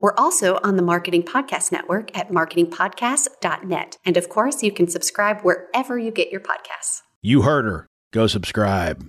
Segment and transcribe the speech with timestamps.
[0.00, 3.98] We're also on the Marketing Podcast Network at marketingpodcast.net.
[4.02, 7.02] And of course, you can subscribe wherever you get your podcasts.
[7.20, 7.86] You heard her.
[8.10, 9.06] Go subscribe.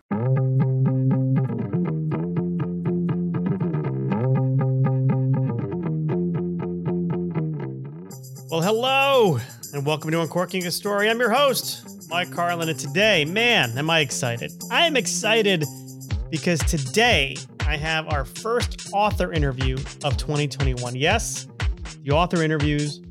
[8.49, 9.40] Well, hello,
[9.71, 11.10] and welcome to Uncorking a Story.
[11.10, 14.52] I'm your host, Mike Carlin, and today, man, am I excited.
[14.70, 15.63] I am excited
[16.30, 17.38] because today
[17.68, 20.96] I have our first author interview of 2021.
[20.96, 21.48] Yes,
[22.04, 23.02] the author interviews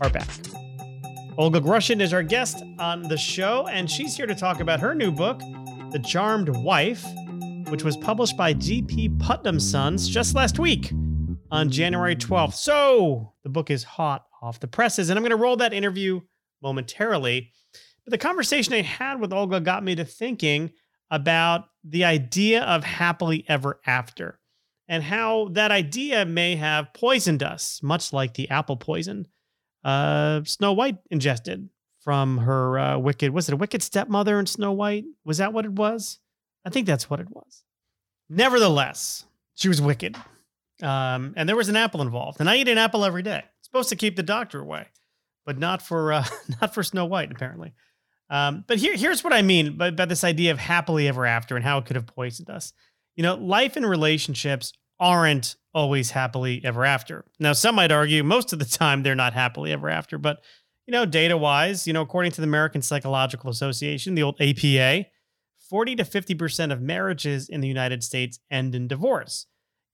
[0.00, 0.28] are back.
[1.36, 4.94] Olga Grushin is our guest on the show, and she's here to talk about her
[4.94, 5.40] new book,
[5.90, 7.04] The Charmed Wife,
[7.68, 9.08] which was published by G.P.
[9.18, 10.92] Putnam Sons just last week
[11.50, 12.54] on January 12th.
[12.54, 16.20] So the book is hot off the presses, and I'm going to roll that interview
[16.62, 17.50] momentarily.
[18.04, 20.70] But the conversation I had with Olga got me to thinking
[21.10, 24.40] about the idea of happily ever after
[24.88, 29.26] and how that idea may have poisoned us, much like the apple poison
[29.84, 31.68] uh, Snow White ingested
[32.00, 35.04] from her uh, wicked, was it a wicked stepmother in Snow White?
[35.24, 36.18] Was that what it was?
[36.64, 37.64] I think that's what it was.
[38.28, 39.24] Nevertheless,
[39.54, 40.16] she was wicked.
[40.82, 42.40] Um, and there was an apple involved.
[42.40, 43.42] And I eat an apple every day.
[43.58, 44.88] It's supposed to keep the doctor away,
[45.46, 46.24] but not for uh,
[46.60, 47.74] not for Snow White, apparently.
[48.30, 51.56] Um, but here, here's what I mean by, by this idea of happily ever after
[51.56, 52.72] and how it could have poisoned us.
[53.16, 57.24] You know, life and relationships aren't always happily ever after.
[57.38, 60.42] Now, some might argue most of the time they're not happily ever after, but
[60.86, 65.06] you know, data wise, you know, according to the American Psychological Association, the old APA,
[65.70, 69.46] 40 to 50% of marriages in the United States end in divorce.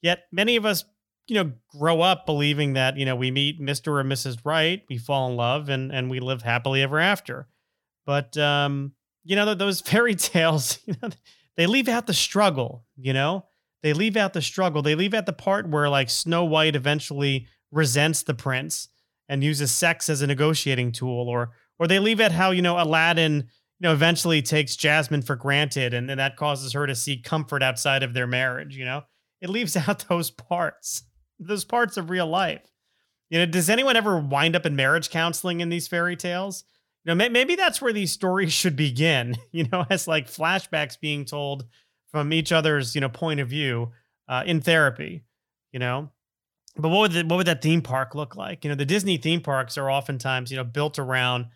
[0.02, 0.84] Yet many of us,
[1.28, 4.00] you know, grow up believing that, you know, we meet Mr.
[4.00, 4.38] or Mrs.
[4.44, 7.46] Right, we fall in love and and we live happily ever after.
[8.10, 8.90] But um,
[9.22, 11.10] you know, those fairy tales, you know,
[11.56, 13.44] they leave out the struggle, you know?
[13.84, 14.82] They leave out the struggle.
[14.82, 18.88] They leave out the part where like Snow White eventually resents the prince
[19.28, 22.82] and uses sex as a negotiating tool or or they leave out how, you know,
[22.82, 27.22] Aladdin, you know, eventually takes Jasmine for granted and, then that causes her to seek
[27.22, 29.04] comfort outside of their marriage, you know?
[29.40, 31.04] It leaves out those parts.
[31.38, 32.72] Those parts of real life.
[33.30, 36.64] You know, does anyone ever wind up in marriage counseling in these fairy tales?
[37.04, 41.24] You know, maybe that's where these stories should begin, you know, as like flashbacks being
[41.24, 41.66] told
[42.10, 43.92] from each other's you know point of view
[44.28, 45.24] uh, in therapy
[45.72, 46.10] you know?
[46.76, 48.64] But what would the, what would that theme park look like?
[48.64, 51.46] You know the disney theme parks are oftentimes you know built around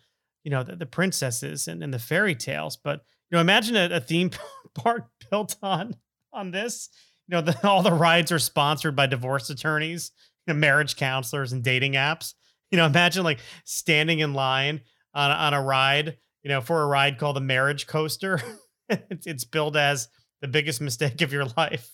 [0.43, 3.95] you know the, the princesses and, and the fairy tales but you know imagine a,
[3.95, 4.29] a theme
[4.75, 5.95] park built on
[6.33, 6.89] on this.
[7.27, 10.11] You know the, all the rides are sponsored by divorce attorneys
[10.45, 12.33] you know, marriage counselors and dating apps.
[12.71, 14.81] You know imagine like standing in line
[15.15, 18.39] on, on a ride you know for a ride called the marriage coaster
[18.89, 20.09] it's, it's billed as
[20.41, 21.89] the biggest mistake of your life.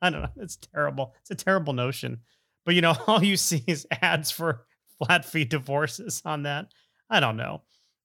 [0.00, 0.30] I don't know.
[0.36, 1.14] It's terrible.
[1.20, 2.20] It's a terrible notion.
[2.64, 4.66] But you know, all you see is ads for
[4.98, 6.66] flat fee divorces on that.
[7.10, 7.62] I don't know.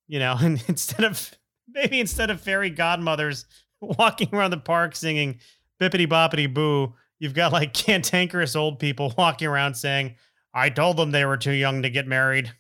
[0.07, 1.31] You know, and instead of
[1.69, 3.45] maybe instead of fairy godmothers
[3.79, 5.39] walking around the park singing
[5.79, 10.15] bippity boppity boo, you've got like cantankerous old people walking around saying,
[10.53, 12.51] I told them they were too young to get married.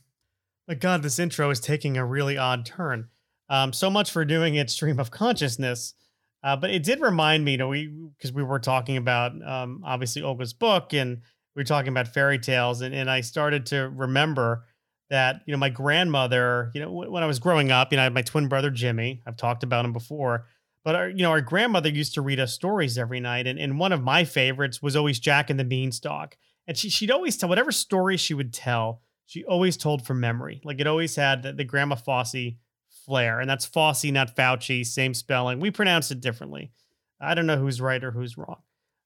[0.71, 3.09] But God, this intro is taking a really odd turn.
[3.49, 5.95] Um, so much for doing it stream of consciousness.
[6.41, 9.83] Uh, but it did remind me, you know, we because we were talking about um,
[9.85, 13.91] obviously Olga's book and we were talking about fairy tales, and, and I started to
[13.93, 14.63] remember
[15.09, 18.03] that you know my grandmother, you know, w- when I was growing up, you know,
[18.03, 19.21] I had my twin brother Jimmy.
[19.27, 20.45] I've talked about him before,
[20.85, 23.77] but our, you know, our grandmother used to read us stories every night, and, and
[23.77, 27.49] one of my favorites was always Jack and the Beanstalk, and she she'd always tell
[27.49, 30.59] whatever story she would tell, she always told from memory.
[30.65, 32.57] Like it always had the, the Grandma Fossey
[33.05, 35.61] Flair, and that's Fossey, not Fauci, same spelling.
[35.61, 36.73] We pronounce it differently.
[37.21, 38.57] I don't know who's right or who's wrong.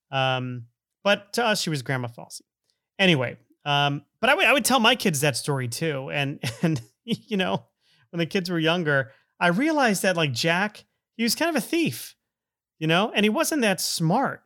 [0.10, 0.64] Um,
[1.04, 2.42] but to us, she was Grandma Fossey.
[2.98, 6.82] Anyway, um, but I would I would tell my kids that story too, and and
[7.04, 7.64] you know
[8.10, 10.86] when the kids were younger, I realized that like Jack,
[11.18, 12.16] he was kind of a thief,
[12.80, 14.42] you know, and he wasn't that smart.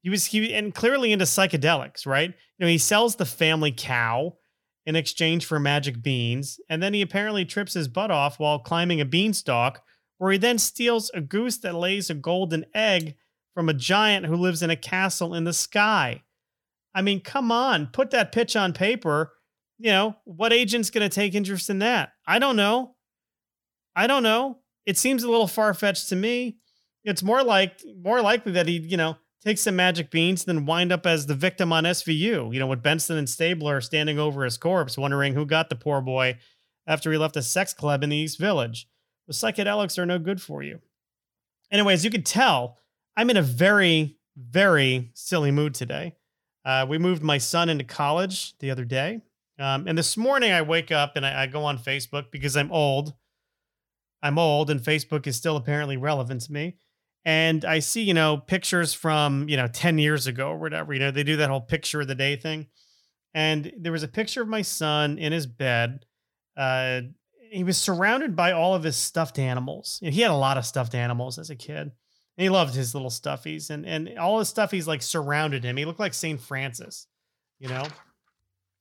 [0.00, 2.30] He was he and clearly into psychedelics, right?
[2.30, 4.34] You know, he sells the family cow
[4.84, 9.00] in exchange for magic beans, and then he apparently trips his butt off while climbing
[9.00, 9.82] a beanstalk,
[10.18, 13.14] where he then steals a goose that lays a golden egg
[13.54, 16.22] from a giant who lives in a castle in the sky.
[16.94, 19.32] I mean, come on, put that pitch on paper.
[19.78, 22.12] you know, what agent's going to take interest in that?
[22.24, 22.94] I don't know.
[23.96, 24.58] I don't know.
[24.86, 26.58] It seems a little far fetched to me.
[27.04, 30.92] It's more like more likely that he, you know, takes some magic beans, then wind
[30.92, 32.52] up as the victim on SVU.
[32.52, 36.00] You know, with Benson and Stabler standing over his corpse, wondering who got the poor
[36.00, 36.38] boy
[36.86, 38.88] after he left a sex club in the East Village.
[39.26, 40.80] The psychedelics are no good for you.
[41.70, 42.78] Anyway, as you can tell,
[43.16, 46.16] I'm in a very, very silly mood today.
[46.64, 49.20] Uh, we moved my son into college the other day.
[49.58, 52.70] Um, and this morning I wake up and I, I go on Facebook because I'm
[52.70, 53.14] old.
[54.22, 56.76] I'm old and Facebook is still apparently relevant to me.
[57.24, 60.92] And I see, you know, pictures from, you know, 10 years ago or whatever.
[60.92, 62.66] You know, they do that whole picture of the day thing.
[63.34, 66.04] And there was a picture of my son in his bed.
[66.56, 67.02] Uh,
[67.50, 70.00] he was surrounded by all of his stuffed animals.
[70.02, 71.92] he had a lot of stuffed animals as a kid.
[72.36, 75.76] And he loved his little stuffies and, and all his stuffies like surrounded him.
[75.76, 76.40] He looked like St.
[76.40, 77.06] Francis,
[77.58, 77.86] you know?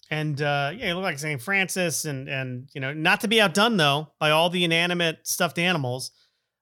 [0.10, 1.42] And uh, yeah, he looked like St.
[1.42, 5.60] Francis and, and, you know, not to be outdone though by all the inanimate stuffed
[5.60, 6.12] animals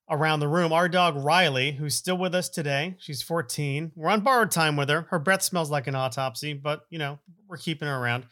[0.10, 0.74] around the room.
[0.74, 3.92] Our dog Riley, who's still with us today, she's 14.
[3.96, 5.04] We're on borrowed time with her.
[5.10, 8.26] Her breath smells like an autopsy, but you know, we're keeping her around.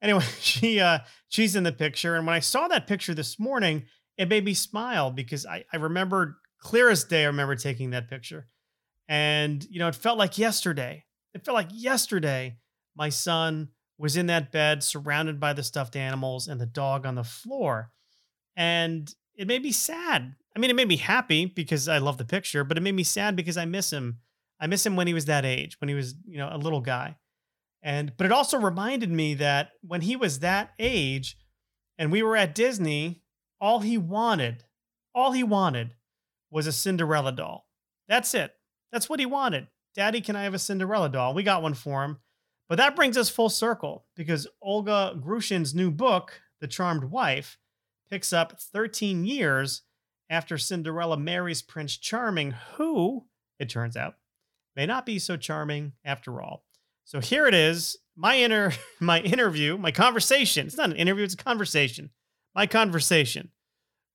[0.00, 2.14] Anyway, she uh she's in the picture.
[2.14, 3.84] And when I saw that picture this morning,
[4.16, 8.46] it made me smile because I, I remember clearest day, I remember taking that picture.
[9.08, 11.04] And you know, it felt like yesterday.
[11.34, 12.58] It felt like yesterday
[12.96, 13.68] my son
[13.98, 17.90] was in that bed surrounded by the stuffed animals and the dog on the floor.
[18.56, 22.24] And it made me sad I mean, it made me happy because I love the
[22.24, 24.18] picture, but it made me sad because I miss him.
[24.58, 26.80] I miss him when he was that age, when he was, you know, a little
[26.80, 27.16] guy.
[27.80, 31.36] And but it also reminded me that when he was that age
[31.96, 33.22] and we were at Disney,
[33.60, 34.64] all he wanted,
[35.14, 35.94] all he wanted
[36.50, 37.68] was a Cinderella doll.
[38.08, 38.52] That's it.
[38.90, 39.68] That's what he wanted.
[39.94, 41.34] Daddy, can I have a Cinderella doll?
[41.34, 42.18] We got one for him.
[42.68, 47.58] But that brings us full circle because Olga Grushin's new book, The Charmed Wife,
[48.10, 49.82] picks up 13 years
[50.30, 53.26] after Cinderella marries Prince Charming, who,
[53.58, 54.16] it turns out,
[54.76, 56.64] may not be so charming after all.
[57.04, 60.66] So here it is, my inner my interview, my conversation.
[60.66, 62.10] It's not an interview, it's a conversation.
[62.54, 63.50] My conversation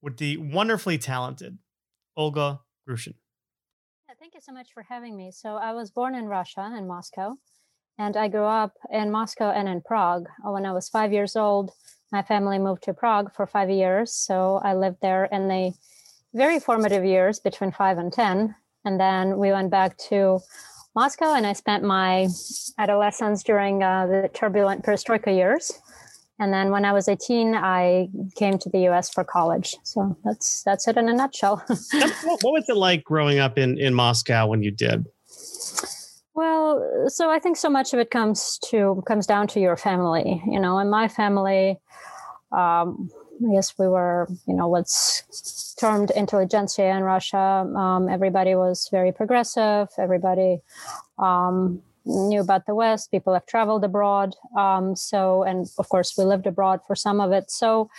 [0.01, 1.57] with the wonderfully talented
[2.15, 3.15] Olga Grushin.
[4.07, 5.31] Yeah, thank you so much for having me.
[5.31, 7.35] So I was born in Russia, in Moscow,
[7.97, 10.27] and I grew up in Moscow and in Prague.
[10.43, 11.71] When I was five years old,
[12.11, 14.13] my family moved to Prague for five years.
[14.13, 15.73] So I lived there in the
[16.33, 18.55] very formative years between five and 10.
[18.85, 20.39] And then we went back to
[20.95, 22.27] Moscow and I spent my
[22.77, 25.71] adolescence during uh, the turbulent perestroika years.
[26.39, 29.75] And then when I was 18, I came to the US for college.
[29.83, 31.63] So that's that's it in a nutshell.
[31.67, 35.05] what was it like growing up in, in Moscow when you did?
[36.35, 40.41] Well, so I think so much of it comes to comes down to your family.
[40.47, 41.79] You know, in my family,
[42.51, 43.09] um,
[43.49, 47.37] I guess we were, you know, what's termed intelligentsia in Russia.
[47.75, 49.89] Um, everybody was very progressive.
[49.97, 50.61] Everybody
[51.17, 53.11] um, knew about the West.
[53.11, 54.35] People have traveled abroad.
[54.57, 57.49] Um, so, and of course, we lived abroad for some of it.
[57.49, 57.89] So,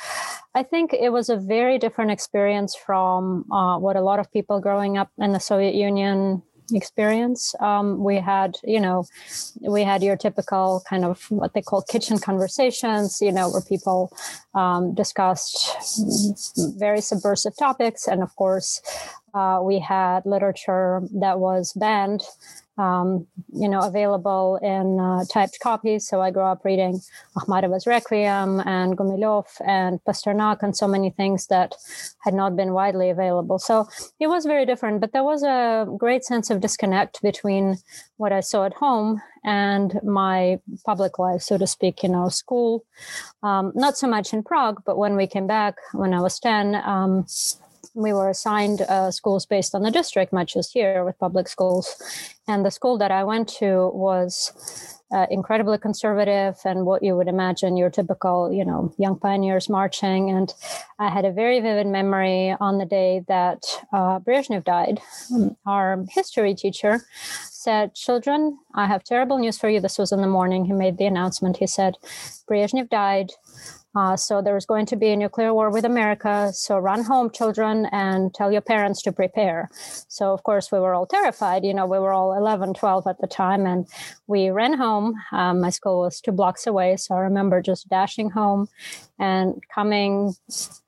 [0.54, 4.60] I think it was a very different experience from uh, what a lot of people
[4.60, 7.54] growing up in the Soviet Union experience.
[7.60, 9.06] Um, we had, you know,
[9.60, 14.12] we had your typical kind of what they call kitchen conversations, you know, where people
[14.54, 15.56] um, discussed
[16.78, 18.06] very subversive topics.
[18.06, 18.80] And of course,
[19.34, 22.22] uh, we had literature that was banned
[22.76, 26.08] um, you know, available in uh, typed copies.
[26.08, 27.00] So I grew up reading
[27.36, 31.74] Akhmatova's Requiem and Gumilev and Pasternak and so many things that
[32.20, 33.58] had not been widely available.
[33.58, 33.88] So
[34.18, 37.78] it was very different, but there was a great sense of disconnect between
[38.16, 42.84] what I saw at home and my public life, so to speak, you know, school.
[43.42, 46.74] Um, not so much in Prague, but when we came back when I was 10,
[46.76, 47.26] um,
[47.94, 51.96] we were assigned uh, schools based on the district, much as here with public schools.
[52.46, 54.52] And the school that I went to was
[55.12, 60.30] uh, incredibly conservative and what you would imagine your typical, you know, young pioneers marching.
[60.30, 60.52] And
[60.98, 65.00] I had a very vivid memory on the day that uh, Brezhnev died.
[65.66, 67.00] Our history teacher
[67.48, 69.80] said, Children, I have terrible news for you.
[69.80, 70.64] This was in the morning.
[70.64, 71.58] He made the announcement.
[71.58, 71.96] He said,
[72.50, 73.30] Brezhnev died.
[73.94, 76.50] Uh, so there's going to be a nuclear war with America.
[76.52, 79.70] So run home, children, and tell your parents to prepare.
[80.08, 81.64] So, of course, we were all terrified.
[81.64, 83.66] You know, we were all 11, 12 at the time.
[83.66, 83.86] And
[84.26, 85.14] we ran home.
[85.32, 86.96] Um, my school was two blocks away.
[86.96, 88.68] So I remember just dashing home
[89.18, 90.34] and coming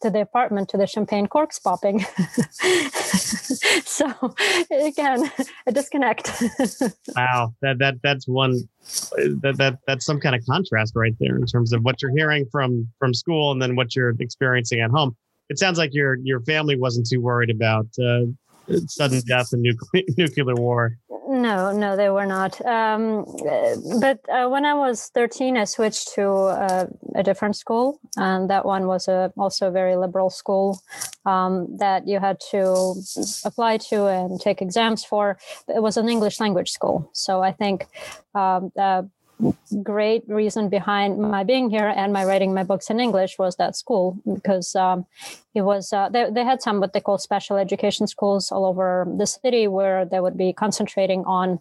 [0.01, 2.01] to the apartment to the champagne corks popping.
[3.85, 4.35] so,
[4.71, 5.31] again,
[5.67, 6.43] a disconnect.
[7.17, 7.55] wow.
[7.63, 8.69] That, that, that's one
[9.43, 12.47] that that that's some kind of contrast right there in terms of what you're hearing
[12.51, 15.17] from from school and then what you're experiencing at home.
[15.49, 18.27] It sounds like your your family wasn't too worried about uh,
[18.87, 20.99] sudden death and nuclear nuclear war.
[21.37, 22.65] No, no, they were not.
[22.65, 23.27] Um,
[24.01, 28.65] but uh, when I was 13, I switched to uh, a different school, and that
[28.65, 30.81] one was a, also a very liberal school
[31.27, 32.95] um, that you had to
[33.45, 35.37] apply to and take exams for.
[35.69, 37.87] It was an English language school, so I think
[38.35, 38.73] um,
[39.83, 43.77] great reason behind my being here and my writing my books in English was that
[43.77, 45.05] school because um,
[45.55, 49.07] it was uh, they, they had some what they call special education schools all over
[49.19, 51.59] the city where they would be concentrating on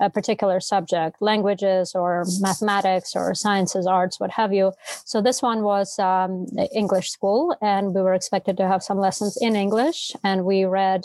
[0.00, 4.72] a particular subject languages or mathematics or sciences arts what have you.
[5.04, 9.38] So this one was um, english school and we were expected to have some lessons
[9.40, 11.04] in english and we read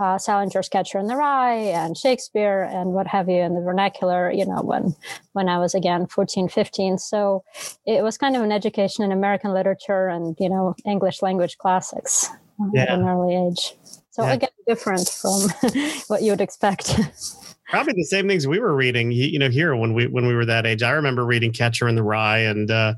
[0.00, 4.30] uh, salinger's catcher in the rye and shakespeare and what have you in the vernacular
[4.30, 4.94] you know when
[5.32, 7.44] when i was again 14 15 so
[7.86, 12.30] it was kind of an education in american literature and you know english language classics
[12.72, 12.82] yeah.
[12.82, 13.74] at an early age.
[14.10, 14.34] So yeah.
[14.34, 15.50] again, different from
[16.08, 16.98] what you would expect.
[17.68, 20.44] Probably the same things we were reading, you know, here when we when we were
[20.44, 20.82] that age.
[20.82, 22.94] I remember reading Catcher in the Rye and uh,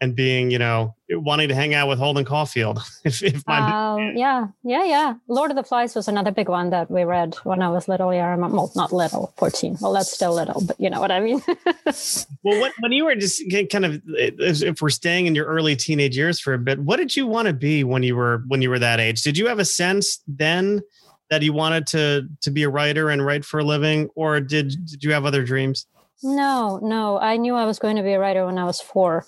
[0.00, 2.80] and being, you know, wanting to hang out with Holden Caulfield.
[3.04, 5.14] if, if my um, yeah, yeah, yeah.
[5.28, 8.12] Lord of the Flies was another big one that we read when I was little.
[8.14, 9.76] Yeah, I'm well, not little, 14.
[9.80, 11.42] Well, that's still little, but you know what I mean.
[11.66, 16.16] well, when, when you were just kind of, if we're staying in your early teenage
[16.16, 18.70] years for a bit, what did you want to be when you were when you
[18.70, 19.22] were that age?
[19.22, 20.80] Did you have a sense then
[21.28, 24.74] that you wanted to to be a writer and write for a living, or did
[24.86, 25.86] did you have other dreams?
[26.22, 27.18] No, no.
[27.18, 29.26] I knew I was going to be a writer when I was four.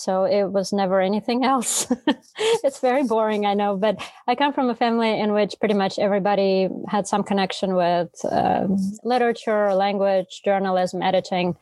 [0.00, 1.86] So it was never anything else.
[2.64, 5.98] it's very boring, I know, but I come from a family in which pretty much
[5.98, 11.56] everybody had some connection with um, literature, language, journalism, editing.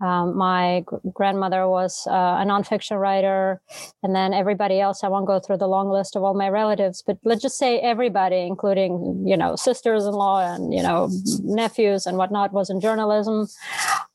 [0.00, 3.60] Um, my g- grandmother was uh, a nonfiction writer,
[4.02, 5.04] and then everybody else.
[5.04, 7.78] I won't go through the long list of all my relatives, but let's just say
[7.78, 11.10] everybody, including you know sisters-in-law and you know
[11.44, 13.46] nephews and whatnot, was in journalism.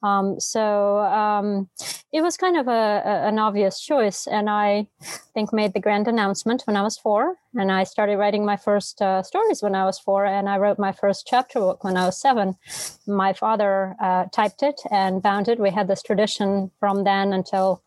[0.02, 1.70] Um, so um,
[2.14, 4.28] it was kind of a, a, an obvious choice.
[4.28, 4.88] And I
[5.34, 7.36] think made the grand announcement when I was four.
[7.56, 10.26] And I started writing my first uh, stories when I was four.
[10.26, 12.56] And I wrote my first chapter book when I was seven.
[13.08, 15.60] My father uh, typed it and bound it.
[15.60, 17.82] We had this tradition from then until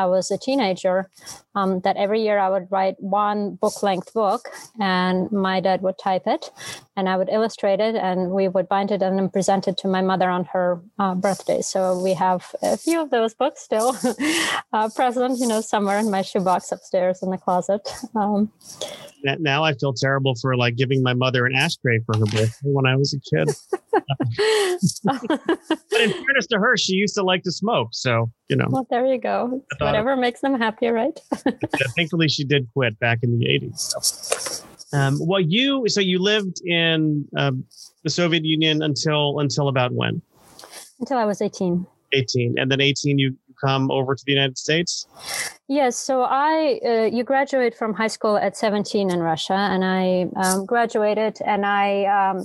[0.00, 1.10] I was a teenager
[1.54, 4.48] um, that every year I would write one book length book
[4.80, 6.50] and my dad would type it
[6.96, 9.88] and I would illustrate it and we would bind it and then present it to
[9.88, 11.60] my mother on her uh, birthday.
[11.60, 13.94] So we have a few of those books still
[14.72, 17.86] uh, present, you know, somewhere in my shoebox upstairs in the closet.
[18.14, 18.50] Um,
[19.38, 22.86] now I feel terrible for like giving my mother an ashtray for her birthday when
[22.86, 23.50] I was a kid.
[25.04, 27.88] but in fairness to her, she used to like to smoke.
[27.92, 28.66] So, you know.
[28.68, 29.62] Well, there you go.
[29.78, 31.18] Whatever makes them happy, right?
[31.96, 33.78] thankfully, she did quit back in the 80s.
[33.78, 34.66] So.
[34.92, 37.64] Um, well, you, so you lived in um,
[38.02, 40.20] the Soviet Union until, until about when?
[40.98, 41.86] Until I was 18.
[42.12, 42.56] 18.
[42.58, 45.06] And then 18, you come over to the United States?
[45.68, 45.96] Yes.
[45.96, 50.66] So I, uh, you graduate from high school at 17 in Russia, and I um,
[50.66, 52.38] graduated, and I, um,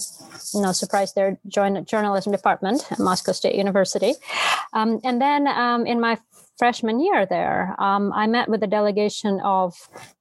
[0.53, 4.13] no surprise there, joined journalism department at Moscow State University,
[4.73, 6.17] um, and then um, in my
[6.57, 9.73] freshman year there, um, I met with a delegation of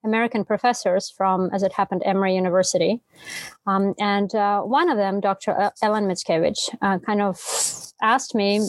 [0.04, 3.00] American professors from, as it happened, Emory University.
[3.66, 5.70] Um, and uh, one of them, Dr.
[5.82, 7.40] Ellen Mickiewicz, uh, kind of
[8.02, 8.60] asked me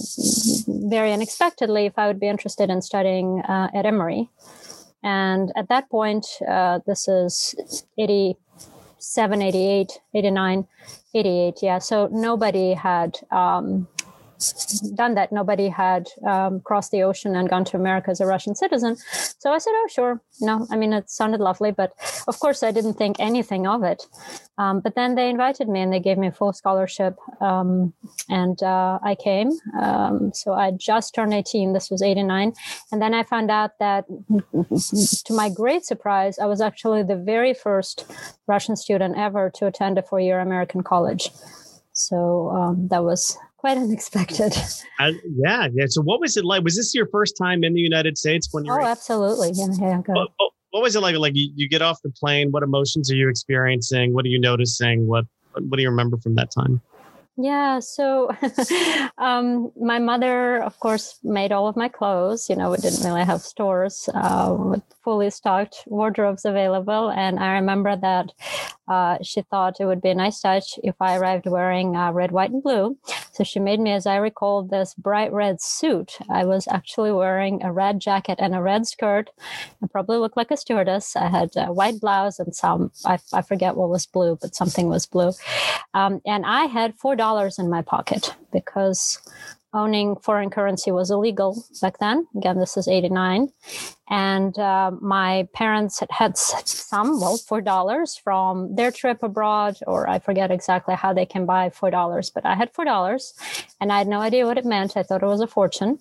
[0.68, 4.30] very unexpectedly if I would be interested in studying uh, at Emory.
[5.04, 7.56] And at that point, uh, this is
[7.98, 10.68] 87, 88, 89,
[11.14, 11.54] 88.
[11.62, 11.80] Yeah.
[11.80, 13.88] So nobody had um,
[14.96, 15.32] done that.
[15.32, 18.96] Nobody had um, crossed the ocean and gone to America as a Russian citizen.
[19.40, 21.94] So I said, "Oh, sure." Know, I mean, it sounded lovely, but
[22.28, 24.06] of course, I didn't think anything of it.
[24.58, 27.94] Um, but then they invited me and they gave me a full scholarship, um,
[28.30, 29.52] and uh, I came.
[29.82, 31.74] Um, so I just turned 18.
[31.74, 32.54] This was 89,
[32.92, 37.54] and then I found out that, to my great surprise, I was actually the very
[37.54, 38.06] first
[38.48, 41.32] Russian student ever to attend a four-year American college.
[41.96, 44.54] So um, that was quite unexpected.
[44.98, 45.12] Uh,
[45.44, 45.84] yeah, yeah.
[45.90, 46.64] So, what was it like?
[46.64, 48.72] Was this your first time in the United States when you?
[48.72, 49.52] Oh, absolutely.
[49.54, 49.98] Yeah, yeah.
[50.08, 50.30] What,
[50.72, 51.18] what, was it like?
[51.18, 52.50] Like you, you get off the plane.
[52.52, 54.14] What emotions are you experiencing?
[54.14, 55.06] What are you noticing?
[55.08, 56.80] What What do you remember from that time?
[57.36, 58.32] Yeah, so
[59.18, 62.50] um, my mother, of course, made all of my clothes.
[62.50, 67.12] You know, we didn't really have stores uh, with fully stocked wardrobes available.
[67.12, 68.32] And I remember that
[68.88, 72.32] uh, she thought it would be a nice touch if I arrived wearing uh, red,
[72.32, 72.98] white, and blue.
[73.32, 76.18] So she made me, as I recall, this bright red suit.
[76.30, 79.30] I was actually wearing a red jacket and a red skirt.
[79.84, 81.16] I probably looked like a stewardess.
[81.16, 84.90] I had a white blouse and some, I, I forget what was blue, but something
[84.90, 85.32] was blue.
[85.94, 89.20] Um, and I had $4 in my pocket because
[89.76, 92.28] owning foreign currency was illegal back then.
[92.36, 93.50] Again, this is 89.
[94.10, 100.20] And uh, my parents had had some, well, $4 from their trip abroad, or I
[100.20, 103.34] forget exactly how they can buy $4, but I had $4
[103.82, 104.96] and I had no idea what it meant.
[104.96, 106.00] I thought it was a fortune.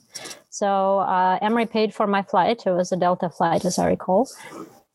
[0.50, 2.62] So uh, Emory paid for my flight.
[2.66, 4.28] It was a Delta flight, as I recall.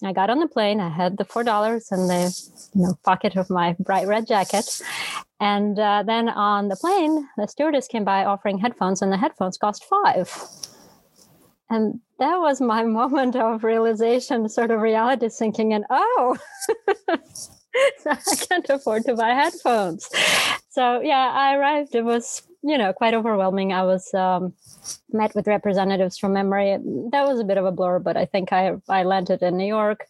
[0.04, 0.80] I got on the plane.
[0.80, 2.34] I had the four dollars in the
[2.74, 4.82] you know pocket of my bright red jacket,
[5.40, 9.58] and uh, then on the plane, the stewardess came by offering headphones, and the headphones
[9.58, 10.34] cost five.
[11.70, 15.86] And that was my moment of realization, sort of reality sinking in.
[15.90, 16.38] Oh,
[18.06, 20.10] I can't afford to buy headphones.
[20.70, 21.96] So yeah, I arrived.
[21.96, 23.74] It was you know quite overwhelming.
[23.74, 24.54] I was um,
[25.12, 26.78] met with representatives from Emory.
[27.12, 29.68] That was a bit of a blur, but I think I I landed in New
[29.68, 30.08] York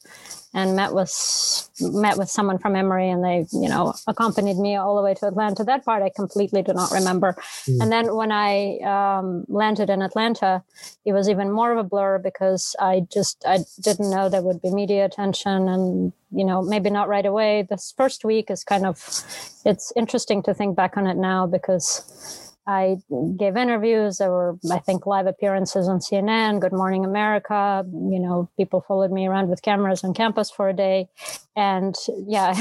[0.53, 4.95] and met with met with someone from Emory, and they you know accompanied me all
[4.95, 5.63] the way to Atlanta.
[5.63, 7.35] That part I completely do not remember.
[7.67, 7.81] Mm.
[7.81, 10.63] And then when I um, landed in Atlanta,
[11.05, 14.61] it was even more of a blur because I just I didn't know there would
[14.61, 17.67] be media attention, and you know maybe not right away.
[17.69, 19.23] This first week is kind of
[19.65, 22.97] it's interesting to think back on it now because I
[23.35, 24.17] gave interviews.
[24.17, 27.83] There were, I think, live appearances on CNN, Good Morning America.
[27.91, 31.09] You know, people followed me around with cameras on campus for a day,
[31.55, 31.95] and
[32.27, 32.53] yeah,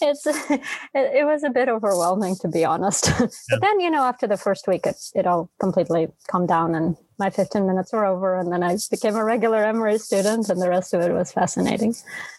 [0.00, 0.62] it's it,
[0.94, 3.10] it, was a bit overwhelming to be honest.
[3.18, 3.26] Yeah.
[3.50, 6.96] but then, you know, after the first week, it, it all completely calmed down, and
[7.18, 10.70] my 15 minutes were over, and then I became a regular Emory student, and the
[10.70, 11.94] rest of it was fascinating.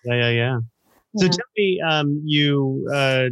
[0.06, 0.60] Yeah, yeah, yeah.
[1.18, 1.32] So yeah.
[1.32, 3.30] tell me, um, you uh,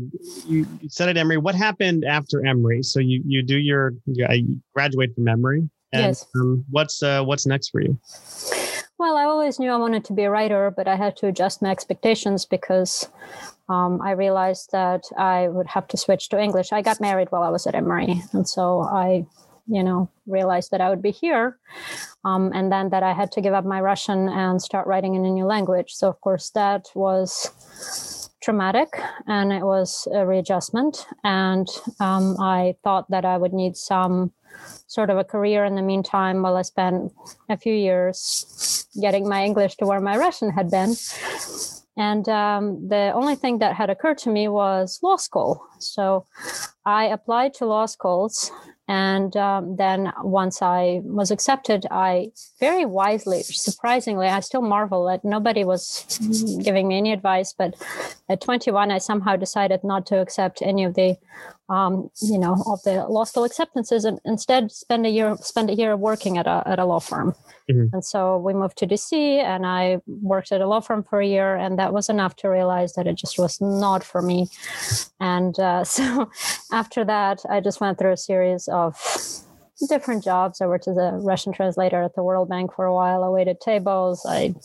[0.47, 1.37] you said at Emory.
[1.37, 2.81] What happened after Emory?
[2.81, 5.69] So you you do your you graduate from Emory.
[5.93, 6.25] And, yes.
[6.35, 7.99] Um, what's uh, what's next for you?
[8.99, 11.61] Well, I always knew I wanted to be a writer, but I had to adjust
[11.61, 13.07] my expectations because
[13.69, 16.71] um, I realized that I would have to switch to English.
[16.71, 19.27] I got married while I was at Emory, and so I
[19.67, 21.57] you know realized that i would be here
[22.25, 25.25] um, and then that i had to give up my russian and start writing in
[25.25, 25.93] a new language.
[25.93, 28.89] So of course that was traumatic
[29.27, 31.05] and it was a readjustment.
[31.23, 31.67] And
[31.99, 34.31] um, i thought that i would need some
[34.87, 37.11] sort of a career in the meantime while i spent
[37.49, 40.95] a few years getting my english to where my russian had been
[41.97, 45.65] and um, the only thing that had occurred to me was law school.
[45.79, 46.25] So
[46.85, 48.51] I applied to law schools
[48.87, 55.25] and um, then once I was accepted, I very wisely, surprisingly, I still marvel that
[55.25, 56.05] nobody was
[56.63, 57.53] giving me any advice.
[57.57, 57.75] But
[58.29, 61.17] at 21, I somehow decided not to accept any of the,
[61.69, 65.73] um, you know, of the law school acceptances, and instead spend a year spend a
[65.73, 67.35] year working at a at a law firm.
[67.69, 67.93] Mm-hmm.
[67.93, 71.27] And so we moved to DC, and I worked at a law firm for a
[71.27, 74.47] year, and that was enough to realize that it just was not for me.
[75.19, 76.29] And uh, so
[76.71, 78.95] after that, I just went through a series of
[79.89, 80.61] different jobs.
[80.61, 83.23] I worked as a Russian translator at the World Bank for a while.
[83.23, 84.25] I waited tables.
[84.27, 84.55] I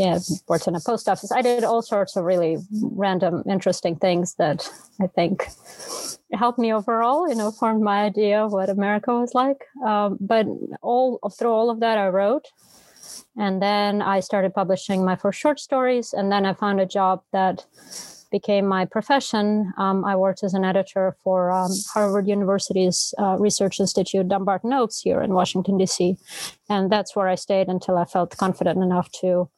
[0.00, 1.30] yeah, worked in a post office.
[1.30, 4.66] I did all sorts of really random, interesting things that
[4.98, 5.46] I think
[6.32, 7.28] helped me overall.
[7.28, 9.66] You know, formed my idea of what America was like.
[9.86, 10.46] Um, but
[10.80, 12.46] all through all of that, I wrote,
[13.36, 17.22] and then I started publishing my first short stories, and then I found a job
[17.32, 17.66] that
[18.30, 23.80] became my profession, um, I worked as an editor for um, Harvard University's uh, Research
[23.80, 26.16] Institute, Dumbarton Oaks, here in Washington, D.C.
[26.68, 29.48] And that's where I stayed until I felt confident enough to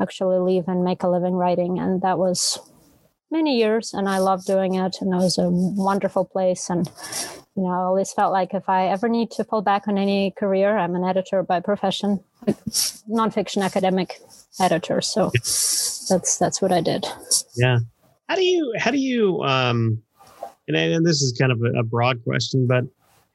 [0.00, 1.78] actually leave and make a living writing.
[1.78, 2.58] And that was
[3.30, 4.98] many years, and I loved doing it.
[5.00, 6.68] And it was a wonderful place.
[6.68, 6.90] And
[7.56, 10.32] you know, I always felt like if I ever need to fall back on any
[10.32, 12.20] career, I'm an editor by profession,
[13.08, 14.20] nonfiction academic
[14.58, 15.00] editor.
[15.00, 15.30] So
[16.08, 17.06] that's that's what I did.
[17.56, 17.78] Yeah.
[18.30, 20.00] How do you how do you um
[20.68, 22.84] and, and this is kind of a, a broad question, but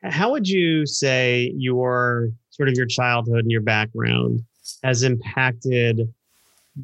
[0.04, 4.46] how would you say your sort of your childhood and your background
[4.86, 6.14] has impacted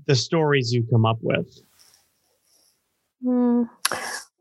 [0.08, 1.62] the stories you come up with?
[3.24, 3.70] Mm,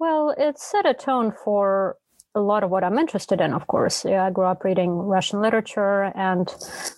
[0.01, 1.97] well, it set a tone for
[2.35, 4.05] a lot of what I'm interested in, of course.
[4.05, 6.53] Yeah, I grew up reading Russian literature and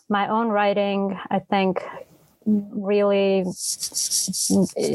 [0.09, 1.85] my own writing, I think,
[2.47, 3.45] really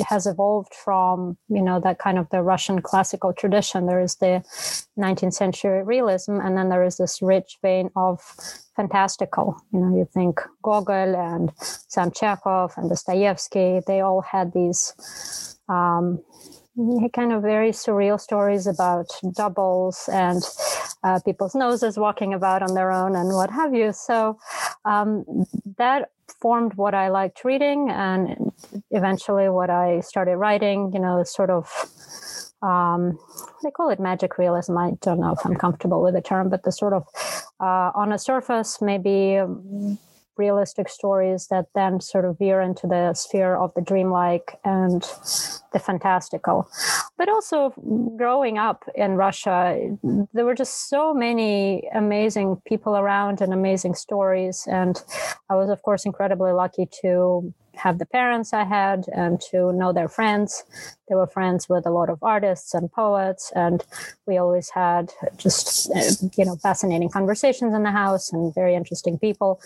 [0.09, 3.85] has evolved from you know that kind of the Russian classical tradition.
[3.85, 4.43] There is the
[4.97, 8.21] 19th century realism, and then there is this rich vein of
[8.75, 9.61] fantastical.
[9.71, 13.81] You know, you think Gogol and Sam Chekhov and Dostoevsky.
[13.85, 14.93] They all had these.
[15.69, 16.23] Um,
[17.11, 20.43] kind of very surreal stories about doubles and
[21.03, 23.91] uh, people's noses walking about on their own and what have you.
[23.91, 24.37] So
[24.85, 25.25] um,
[25.77, 26.09] that
[26.41, 28.51] formed what I liked reading and
[28.91, 31.69] eventually what I started writing, you know, sort of.
[32.61, 33.19] Um,
[33.63, 34.77] they call it magic realism.
[34.77, 37.03] I don't know if I'm comfortable with the term, but the sort of
[37.59, 39.99] uh, on a surface, maybe um,
[40.37, 45.01] realistic stories that then sort of veer into the sphere of the dreamlike and
[45.73, 46.69] the fantastical.
[47.17, 47.73] But also
[48.17, 49.97] growing up in Russia,
[50.33, 54.67] there were just so many amazing people around and amazing stories.
[54.69, 55.01] And
[55.49, 59.93] I was, of course, incredibly lucky to have the parents I had and to know
[59.93, 60.63] their friends.
[61.07, 63.85] They were friends with a lot of artists and poets, and
[64.25, 69.17] we always had just uh, you know fascinating conversations in the house and very interesting
[69.19, 69.61] people.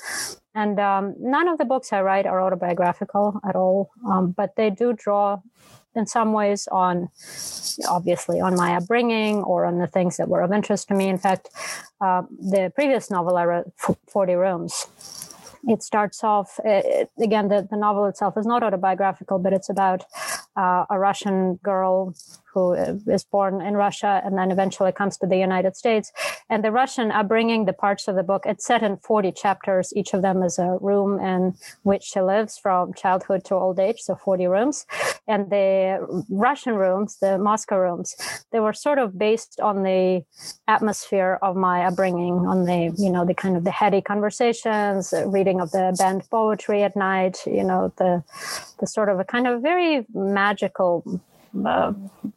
[0.54, 4.70] And um, none of the books I write are autobiographical at all, um, but they
[4.70, 5.40] do draw
[5.96, 7.10] in some ways on
[7.88, 11.08] obviously on my upbringing or on the things that were of interest to me.
[11.08, 11.50] In fact,
[12.00, 13.72] uh, the previous novel I wrote,
[14.08, 14.88] 40 Rooms,
[15.68, 20.04] it starts off it, again the, the novel itself is not autobiographical but it's about
[20.58, 22.14] uh, a russian girl
[22.54, 26.12] who is born in Russia and then eventually comes to the United States.
[26.50, 29.94] And the Russian upbringing, the parts of the book, it's set in 40 chapters.
[29.96, 34.00] Each of them is a room in which she lives from childhood to old age,
[34.00, 34.86] so 40 rooms.
[35.28, 38.16] And the Russian rooms, the Moscow rooms,
[38.52, 40.24] they were sort of based on the
[40.68, 45.62] atmosphere of my upbringing, on the, you know, the kind of the heady conversations, reading
[45.62, 48.24] of the banned poetry at night, you know, the,
[48.80, 51.22] the sort of a kind of very magical
[51.66, 51.94] uh,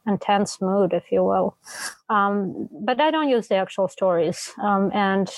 [0.07, 1.57] intense mood, if you will.
[2.09, 4.53] Um, but I don't use the actual stories.
[4.63, 5.31] Um, and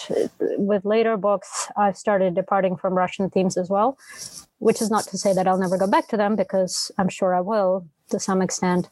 [0.58, 3.98] with later books, I've started departing from Russian themes as well,
[4.58, 7.34] which is not to say that I'll never go back to them because I'm sure
[7.34, 8.88] I will to some extent.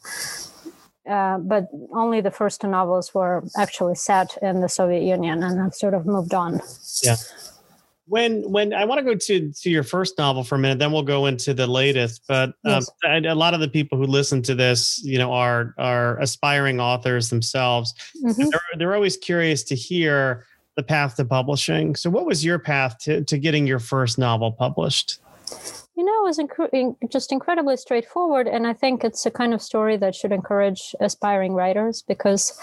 [1.08, 5.60] Uh, but only the first two novels were actually set in the Soviet Union, and
[5.60, 6.60] I've sort of moved on.
[7.02, 7.16] Yeah
[8.06, 10.92] when when I want to go to to your first novel for a minute, then
[10.92, 12.22] we'll go into the latest.
[12.28, 12.90] But um, yes.
[13.04, 17.30] a lot of the people who listen to this, you know, are are aspiring authors
[17.30, 17.94] themselves.
[18.22, 18.50] Mm-hmm.
[18.50, 20.44] They're, they're always curious to hear
[20.76, 21.96] the path to publishing.
[21.96, 25.18] So, what was your path to to getting your first novel published?
[25.96, 28.48] You know, it was inc- just incredibly straightforward.
[28.48, 32.58] And I think it's a kind of story that should encourage aspiring writers because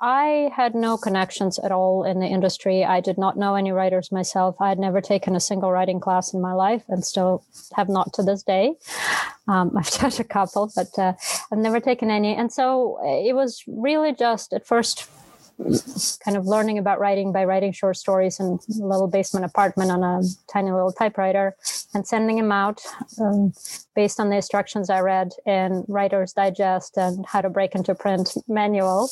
[0.00, 2.84] I had no connections at all in the industry.
[2.84, 4.56] I did not know any writers myself.
[4.60, 8.12] I had never taken a single writing class in my life and still have not
[8.14, 8.74] to this day.
[9.46, 11.12] Um, I've taught a couple, but uh,
[11.52, 12.34] I've never taken any.
[12.34, 15.08] And so it was really just at first
[16.24, 20.02] kind of learning about writing by writing short stories in a little basement apartment on
[20.02, 21.56] a tiny little typewriter
[21.94, 22.80] and sending them out
[23.20, 23.52] um,
[23.94, 28.34] based on the instructions I read in Writer's Digest and How to Break into Print
[28.48, 29.08] manual.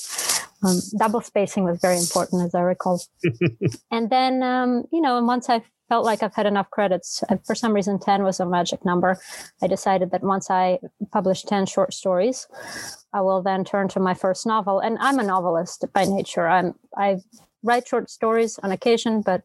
[0.64, 3.02] Um, double spacing was very important, as I recall.
[3.90, 7.74] and then, um, you know, once I felt like I've had enough credits, for some
[7.74, 9.20] reason, 10 was a magic number.
[9.62, 10.78] I decided that once I
[11.12, 12.48] publish 10 short stories,
[13.12, 14.80] I will then turn to my first novel.
[14.80, 16.48] And I'm a novelist by nature.
[16.48, 17.18] I'm I
[17.62, 19.42] write short stories on occasion, but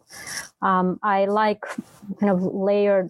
[0.62, 1.66] um, I like
[2.22, 3.10] kind of layered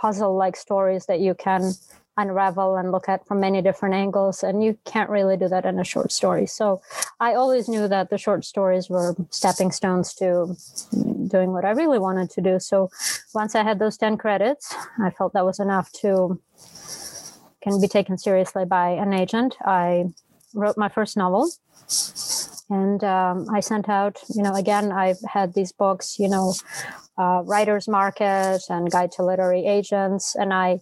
[0.00, 1.72] puzzle-like stories that you can
[2.18, 5.78] unravel and look at from many different angles and you can't really do that in
[5.78, 6.80] a short story so
[7.20, 10.54] i always knew that the short stories were stepping stones to
[11.28, 12.90] doing what i really wanted to do so
[13.34, 16.38] once i had those 10 credits i felt that was enough to
[17.62, 19.56] can be taken seriously by an agent.
[19.64, 20.06] I
[20.54, 21.50] wrote my first novel
[22.70, 26.54] and um, I sent out, you know, again, I've had these books, you know,
[27.16, 30.80] uh, Writer's Market and Guide to Literary Agents, and I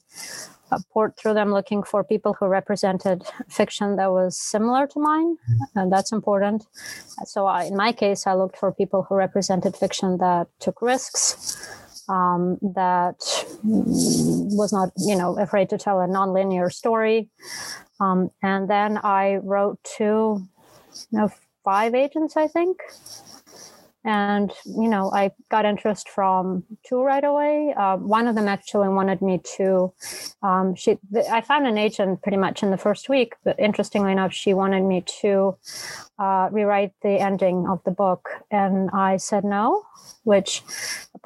[0.92, 5.78] poured through them looking for people who represented fiction that was similar to mine, mm-hmm.
[5.78, 6.66] and that's important.
[7.24, 11.56] So, I, in my case, I looked for people who represented fiction that took risks
[12.08, 13.16] um, that
[13.62, 17.28] was not, you know, afraid to tell a nonlinear story.
[18.00, 20.04] Um, and then I wrote to,
[21.10, 21.30] you know,
[21.64, 22.78] five agents, I think.
[24.06, 27.74] And, you know, I got interest from two right away.
[27.76, 29.92] Uh, one of them actually wanted me to,
[30.44, 30.96] um, she,
[31.30, 34.84] I found an agent pretty much in the first week, but interestingly enough, she wanted
[34.84, 35.56] me to
[36.20, 38.28] uh, rewrite the ending of the book.
[38.48, 39.82] And I said no,
[40.22, 40.62] which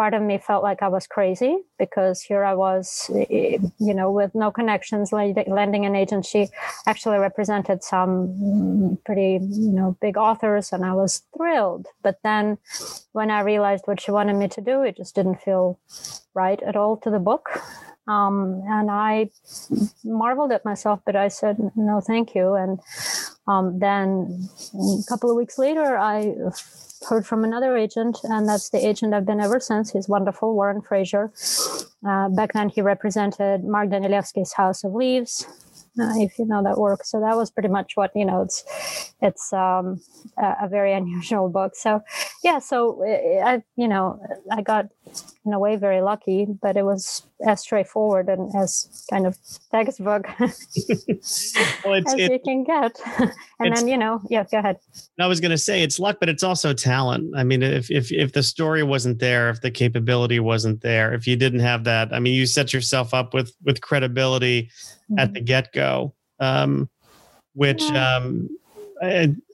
[0.01, 4.35] part of me felt like I was crazy because here I was, you know, with
[4.35, 6.49] no connections, lending an agency
[6.87, 9.33] actually represented some pretty,
[9.67, 11.85] you know, big authors, and I was thrilled.
[12.03, 12.57] But then
[13.13, 15.79] when I realized what she wanted me to do, it just didn't feel
[16.33, 17.51] right at all to the book.
[18.09, 19.29] Um, and I
[20.03, 22.55] marveled at myself, but I said, no, thank you.
[22.55, 22.81] And
[23.47, 26.35] um, then a couple of weeks later, I
[27.09, 29.91] heard from another agent, and that's the agent I've been ever since.
[29.91, 31.33] He's wonderful, Warren Frazier.
[32.07, 35.47] Uh, back then, he represented Mark Danielewski's House of Leaves
[35.99, 37.05] uh, if you know that work.
[37.05, 38.43] So that was pretty much what you know.
[38.43, 40.01] It's it's um,
[40.39, 41.75] a, a, very unusual book.
[41.75, 42.03] So
[42.43, 44.87] yeah, so uh, I you know I got
[45.47, 49.39] in a way very lucky, but it was as straightforward and as kind of
[49.71, 50.49] textbook well,
[51.95, 53.01] as it, you can get.
[53.59, 54.77] and then you know, yeah, go ahead.
[55.19, 57.33] I was going to say it's luck, but it's also talent.
[57.37, 61.27] I mean, if if if the story wasn't there, if the capability wasn't there, if
[61.27, 64.71] you didn't have that, I mean, you set yourself up with with credibility
[65.19, 66.91] at the get go, um,
[67.55, 68.49] which um,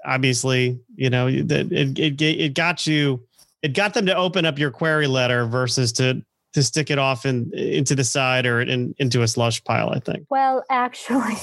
[0.05, 3.25] obviously you know it, it it it got you
[3.63, 6.23] it got them to open up your query letter versus to
[6.57, 9.99] to stick it off in, into the side or in, into a slush pile, I
[9.99, 10.25] think.
[10.31, 11.21] Well, actually,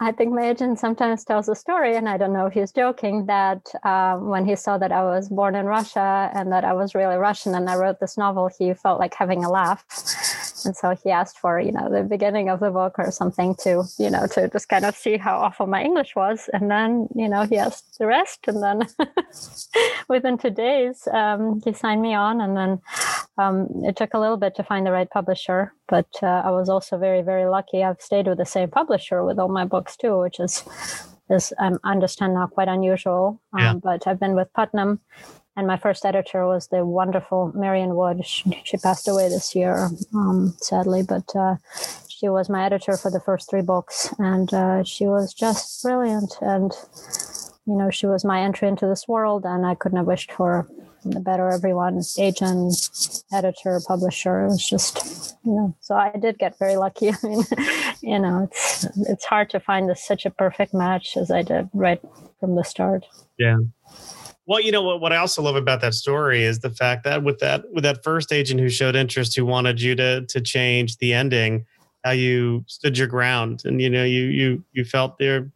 [0.00, 3.24] I think my agent sometimes tells a story, and I don't know if he's joking,
[3.26, 6.94] that uh, when he saw that I was born in Russia and that I was
[6.94, 9.86] really Russian and I wrote this novel, he felt like having a laugh
[10.64, 13.84] and so he asked for you know the beginning of the book or something to
[13.98, 16.48] you know to just kind of see how awful my english was.
[16.52, 18.40] And then you know he asked the rest.
[18.46, 18.86] And then
[20.08, 22.40] within two days um, he signed me on.
[22.40, 22.80] And then
[23.38, 25.72] um, it took a little bit to find the right publisher.
[25.88, 27.82] But uh, i was also very very lucky.
[27.82, 30.64] I've stayed with the same publisher with all my books too which is
[31.30, 33.40] is um, I understand now quite unusual.
[33.52, 33.74] Um, yeah.
[33.74, 35.00] But I've been with Putnam
[35.60, 38.24] and my first editor was the wonderful Marian Wood.
[38.24, 41.56] She, she passed away this year, um, sadly, but uh,
[42.08, 46.34] she was my editor for the first three books, and uh, she was just brilliant.
[46.40, 46.72] And
[47.66, 50.66] you know, she was my entry into this world, and I couldn't have wished for
[51.14, 54.46] a better everyone agent editor publisher.
[54.46, 57.08] It was just you know so i did get very lucky.
[57.10, 57.42] I mean
[58.02, 62.00] you know it's it's hard to find such a perfect match as i did right
[62.38, 63.06] from the start.
[63.38, 63.56] Yeah
[64.50, 65.00] well, you know what?
[65.00, 68.02] What I also love about that story is the fact that with that with that
[68.02, 71.66] first agent who showed interest, who wanted you to to change the ending,
[72.02, 75.52] how you stood your ground, and you know you you you felt there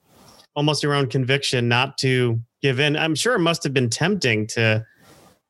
[0.55, 2.97] almost your own conviction not to give in.
[2.97, 4.87] I'm sure it must have been tempting to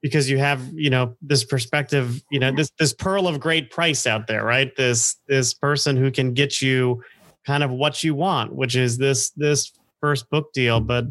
[0.01, 4.07] because you have you know this perspective, you know this this pearl of great price
[4.07, 4.75] out there, right?
[4.75, 7.03] This this person who can get you
[7.45, 11.05] kind of what you want, which is this this first book deal, but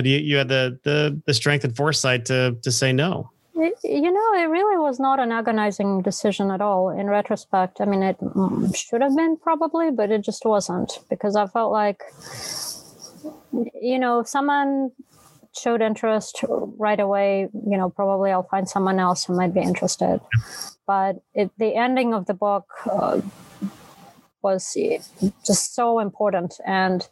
[0.00, 3.30] but you, you had the, the the strength and foresight to to say no.
[3.54, 6.88] You know it really was not an agonizing decision at all.
[6.88, 10.90] In retrospect i mean it mm, should have been probably but it just wasn't.
[11.10, 12.00] Because i felt like
[13.90, 14.90] you know if someone
[15.54, 16.42] showed interest
[16.78, 20.18] right away you know probably i'll find someone else who might be interested.
[20.86, 23.20] But it, the ending of the book uh,
[24.42, 24.98] was eh,
[25.44, 26.54] just so important.
[26.66, 27.06] And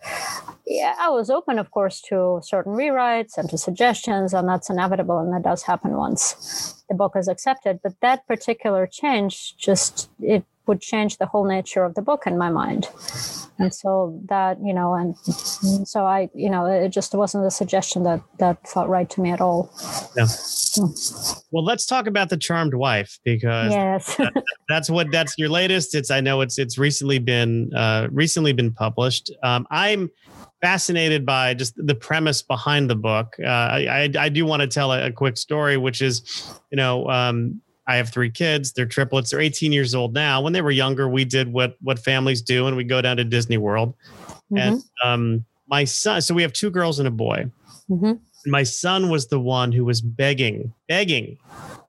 [0.67, 5.19] yeah, I was open, of course, to certain rewrites and to suggestions, and that's inevitable,
[5.19, 7.81] and that does happen once the book is accepted.
[7.83, 12.39] But that particular change just it would change the whole nature of the book in
[12.39, 12.89] my mind.
[13.59, 15.17] And so that, you know, and
[15.89, 19.31] so I, you know, it just wasn't a suggestion that that felt right to me
[19.31, 19.73] at all.
[20.17, 20.27] Yeah.
[21.51, 24.15] Well, let's talk about the Charmed Wife because yes.
[24.17, 25.97] that, that's what that's your latest.
[25.97, 29.33] It's I know it's it's recently been uh, recently been published.
[29.43, 30.09] Um, I'm
[30.61, 33.35] fascinated by just the premise behind the book.
[33.43, 36.77] Uh, I, I, I do want to tell a, a, quick story, which is, you
[36.77, 38.73] know, um, I have three kids.
[38.73, 39.31] They're triplets.
[39.31, 40.43] They're 18 years old now.
[40.43, 43.25] When they were younger, we did what what families do, and we go down to
[43.25, 43.95] Disney World.
[44.53, 44.59] Mm-hmm.
[44.59, 47.51] And um, my son, so we have two girls and a boy.
[47.91, 48.13] Mm-hmm.
[48.51, 51.39] My son was the one who was begging, begging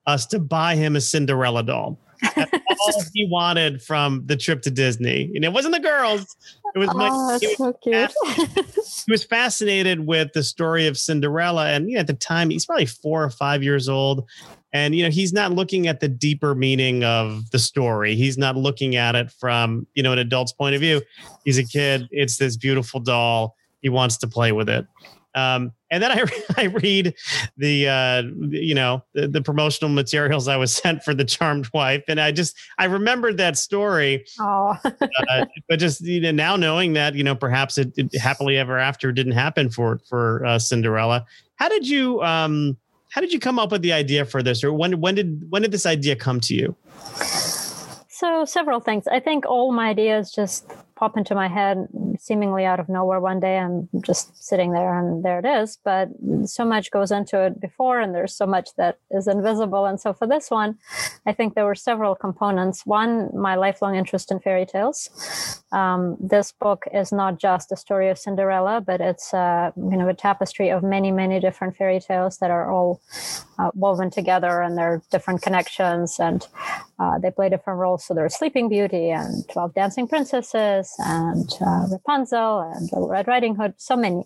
[0.07, 1.99] us to buy him a Cinderella doll.
[2.23, 5.31] All he wanted from the trip to Disney.
[5.35, 6.35] And it wasn't the girls.
[6.75, 7.09] It was my.
[7.11, 8.11] Oh, was so cute.
[9.05, 12.65] he was fascinated with the story of Cinderella, and you know, at the time he's
[12.65, 14.27] probably four or five years old,
[14.71, 18.15] and you know he's not looking at the deeper meaning of the story.
[18.15, 21.01] He's not looking at it from you know an adult's point of view.
[21.43, 22.07] He's a kid.
[22.11, 23.55] It's this beautiful doll.
[23.81, 24.85] He wants to play with it.
[25.35, 26.25] Um, and then I,
[26.57, 27.13] I read
[27.57, 32.03] the, uh, you know, the, the, promotional materials I was sent for the Charmed Wife,
[32.07, 34.25] and I just I remembered that story.
[34.39, 38.57] Oh, uh, but just you know, now knowing that you know perhaps it, it happily
[38.57, 41.25] ever after didn't happen for for uh, Cinderella.
[41.55, 42.77] How did you um
[43.09, 45.61] how did you come up with the idea for this, or when when did when
[45.61, 46.75] did this idea come to you?
[48.09, 49.07] So several things.
[49.07, 51.87] I think all my ideas just pop into my head
[52.19, 53.57] seemingly out of nowhere one day.
[53.57, 55.77] I'm just sitting there and there it is.
[55.83, 56.09] But
[56.45, 59.85] so much goes into it before, and there's so much that is invisible.
[59.85, 60.77] And so for this one,
[61.25, 62.85] I think there were several components.
[62.85, 65.09] One, my lifelong interest in fairy tales.
[65.71, 70.07] Um, this book is not just a story of Cinderella, but it's uh, you know
[70.09, 73.01] a tapestry of many, many different fairy tales that are all
[73.59, 76.47] uh, woven together, and there are different connections, and
[76.99, 78.03] uh, they play different roles.
[78.05, 83.53] So there's Sleeping Beauty and Twelve Dancing Princesses and uh, Rapunzel and Little Red Riding
[83.55, 84.23] Hood, so many.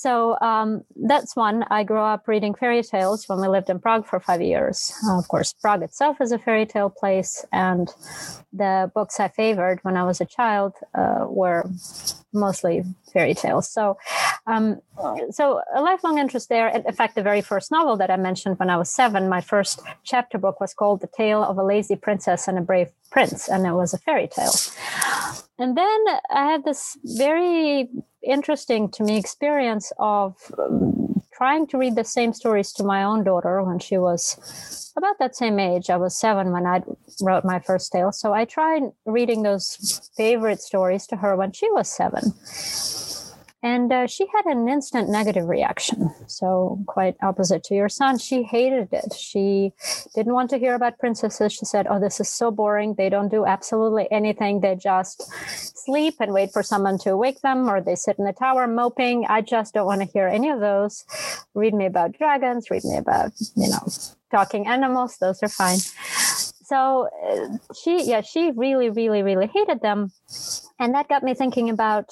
[0.00, 1.62] So um, that's one.
[1.70, 4.94] I grew up reading fairy tales when we lived in Prague for five years.
[5.06, 7.86] Uh, of course, Prague itself is a fairy tale place, and
[8.50, 11.68] the books I favored when I was a child uh, were
[12.32, 12.82] mostly
[13.12, 13.68] fairy tales.
[13.68, 13.98] So,
[14.46, 14.80] um,
[15.32, 16.68] so a lifelong interest there.
[16.68, 19.82] In fact, the very first novel that I mentioned when I was seven, my first
[20.02, 23.66] chapter book was called "The Tale of a Lazy Princess and a Brave Prince," and
[23.66, 24.54] it was a fairy tale.
[25.58, 27.90] And then I had this very
[28.22, 33.24] interesting to me experience of um, trying to read the same stories to my own
[33.24, 35.88] daughter when she was about that same age.
[35.88, 36.82] I was seven when I
[37.22, 38.12] wrote my first tale.
[38.12, 42.34] So I tried reading those favorite stories to her when she was seven.
[43.62, 46.14] And uh, she had an instant negative reaction.
[46.26, 48.18] So, quite opposite to your son.
[48.18, 49.12] She hated it.
[49.14, 49.72] She
[50.14, 51.52] didn't want to hear about princesses.
[51.52, 52.94] She said, Oh, this is so boring.
[52.94, 54.60] They don't do absolutely anything.
[54.60, 55.30] They just
[55.76, 59.26] sleep and wait for someone to wake them, or they sit in the tower moping.
[59.28, 61.04] I just don't want to hear any of those.
[61.52, 63.86] Read me about dragons, read me about, you know,
[64.30, 65.18] talking animals.
[65.18, 65.78] Those are fine.
[66.70, 70.12] So, uh, she, yeah, she really, really, really hated them.
[70.78, 72.06] And that got me thinking about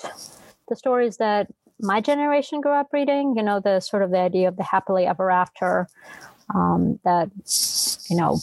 [0.68, 1.48] the stories that
[1.81, 5.07] my generation grew up reading, you know, the sort of the idea of the happily
[5.07, 5.88] ever after
[6.54, 7.31] um, that,
[8.09, 8.38] you know,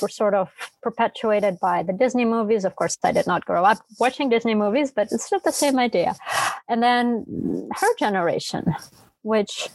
[0.00, 0.50] were sort of
[0.82, 2.64] perpetuated by the Disney movies.
[2.64, 5.78] Of course, I did not grow up watching Disney movies, but it's still the same
[5.78, 6.16] idea.
[6.68, 8.74] And then her generation,
[9.22, 9.68] which,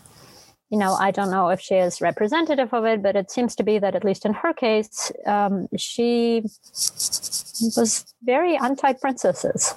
[0.70, 3.64] you know, I don't know if she is representative of it, but it seems to
[3.64, 6.44] be that at least in her case, um, she
[7.78, 9.74] was very anti princesses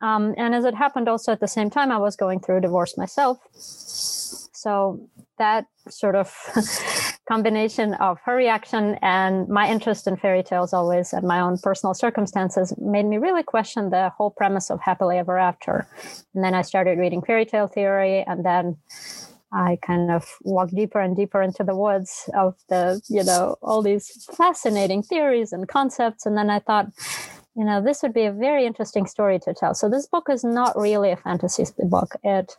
[0.00, 2.60] um, and as it happened also at the same time, I was going through a
[2.60, 3.38] divorce myself.
[3.52, 6.34] So that sort of
[7.28, 11.94] combination of her reaction and my interest in fairy tales always and my own personal
[11.94, 15.86] circumstances made me really question the whole premise of happily ever after.
[16.34, 18.76] And then I started reading fairy tale theory and then
[19.52, 23.82] I kind of walked deeper and deeper into the woods of the, you know, all
[23.82, 26.26] these fascinating theories and concepts.
[26.26, 26.86] And then I thought,
[27.56, 29.74] you know, this would be a very interesting story to tell.
[29.74, 32.16] So this book is not really a fantasy book.
[32.22, 32.56] It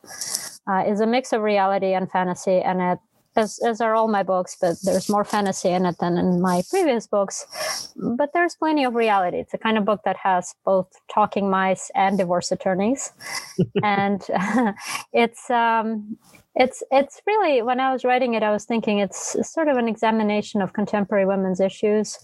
[0.67, 2.99] uh, is a mix of reality and fantasy, and it
[3.35, 6.63] as, as are all my books, but there's more fantasy in it than in my
[6.69, 7.91] previous books.
[7.95, 9.37] But there's plenty of reality.
[9.37, 13.11] It's a kind of book that has both talking mice and divorce attorneys,
[13.83, 14.73] and uh,
[15.13, 16.17] it's um,
[16.55, 19.89] it's it's really when I was writing it, I was thinking it's sort of an
[19.89, 22.17] examination of contemporary women's issues,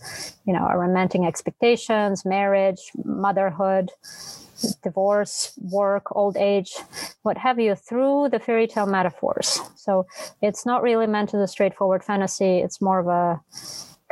[0.46, 3.92] you know, our romantic expectations, marriage, motherhood,
[4.84, 6.74] divorce, work, old age,
[7.24, 9.60] what have you, through the fairy tale metaphors.
[9.76, 10.06] So
[10.42, 12.60] it's not really meant as a straightforward fantasy.
[12.60, 13.42] It's more of a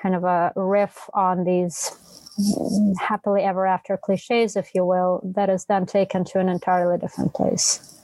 [0.02, 1.96] kind of a riff on these
[2.38, 6.98] mm, happily ever after cliches, if you will, that is then taken to an entirely
[6.98, 7.96] different place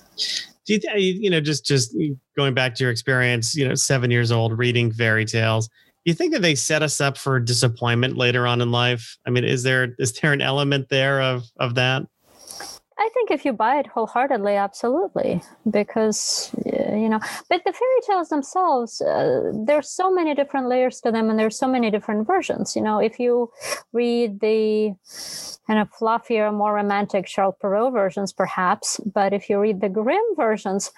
[0.65, 1.95] do you, you know, just just
[2.35, 6.13] going back to your experience, you know, seven years old reading fairy tales, do you
[6.13, 9.17] think that they set us up for disappointment later on in life?
[9.25, 12.03] I mean, is there is there an element there of of that?
[12.97, 17.19] I think if you buy it wholeheartedly, absolutely, because you know.
[17.49, 21.57] But the fairy tales themselves, uh, there's so many different layers to them, and there's
[21.57, 22.73] so many different versions.
[22.73, 23.51] You know, if you
[23.91, 24.95] read the
[25.67, 30.23] kind of fluffier, more romantic Charles Perrault versions, perhaps, but if you read the Grimm
[30.37, 30.91] versions,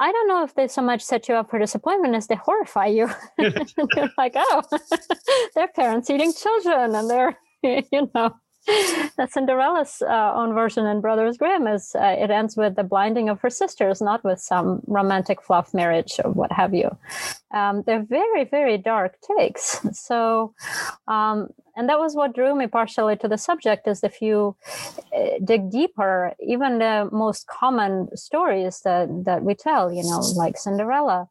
[0.00, 2.86] I don't know if they so much set you up for disappointment as they horrify
[2.86, 3.10] you.
[3.38, 4.62] you're like, oh,
[5.54, 8.34] they're parents eating children, and they're, you know,
[9.28, 13.40] Cinderella's uh, own version in Brothers Grimm is uh, it ends with the blinding of
[13.40, 16.96] her sisters, not with some romantic fluff marriage or what have you.
[17.52, 19.80] Um, they're very, very dark takes.
[19.92, 20.54] So
[21.08, 24.56] um, and that was what drew me partially to the subject is if you
[25.16, 30.56] uh, dig deeper even the most common stories that that we tell you know like
[30.56, 31.28] cinderella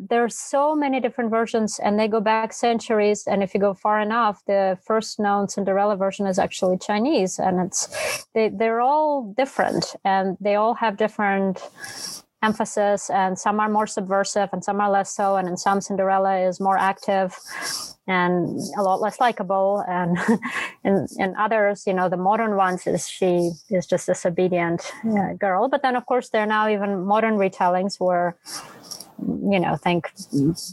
[0.00, 3.24] there are so many different versions and they go back centuries.
[3.26, 7.60] And if you go far enough the first known cinderella version is actually chinese and
[7.60, 11.60] it's they, they're all different and they all have different
[12.42, 15.36] emphasis, and some are more subversive, and some are less so.
[15.36, 17.36] And in some, Cinderella is more active
[18.08, 19.84] and a lot less likable.
[19.86, 20.18] And
[20.84, 25.34] in, in others, you know, the modern ones is she is just this obedient uh,
[25.34, 25.68] girl.
[25.68, 28.36] But then, of course, there are now even modern retellings where
[29.50, 30.10] you know, think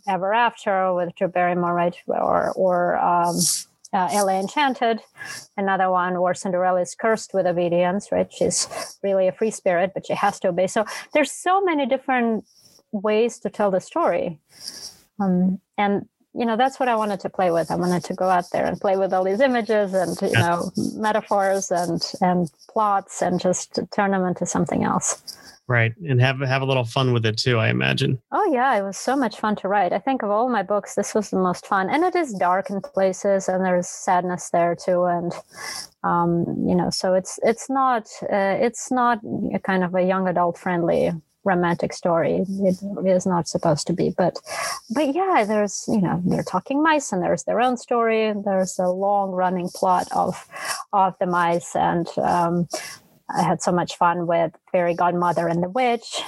[0.07, 1.95] Ever After with Drew Barrymore, right?
[2.07, 3.35] Or, or um,
[3.93, 5.01] uh, Ella Enchanted,
[5.57, 8.31] another one where Cinderella is cursed with obedience, right?
[8.31, 8.67] She's
[9.03, 10.67] really a free spirit, but she has to obey.
[10.67, 12.45] So there's so many different
[12.91, 14.39] ways to tell the story.
[15.19, 16.07] Um, and
[16.39, 18.65] you know that's what i wanted to play with i wanted to go out there
[18.65, 23.79] and play with all these images and you know metaphors and and plots and just
[23.93, 25.21] turn them into something else
[25.69, 25.93] Right.
[25.97, 28.19] And have have a little fun with it too, I imagine.
[28.31, 29.93] Oh yeah, it was so much fun to write.
[29.93, 31.91] I think of all my books, this was the most fun.
[31.91, 35.03] And it is dark in places and there's sadness there too.
[35.03, 35.31] And
[36.03, 39.19] um, you know, so it's it's not uh, it's not
[39.53, 41.11] a kind of a young adult friendly
[41.45, 42.45] romantic story.
[42.47, 44.39] It is not supposed to be, but
[44.91, 48.25] but yeah, there's you know they're talking mice and there's their own story.
[48.27, 50.47] and There's a long running plot of
[50.93, 52.67] of the mice and um,
[53.29, 56.21] I had so much fun with Fairy Godmother and the Witch,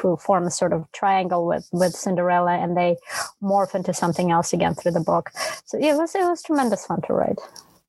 [0.00, 2.96] who form a sort of triangle with, with Cinderella, and they
[3.42, 5.30] morph into something else again through the book.
[5.66, 7.38] So it was it was tremendous fun to write.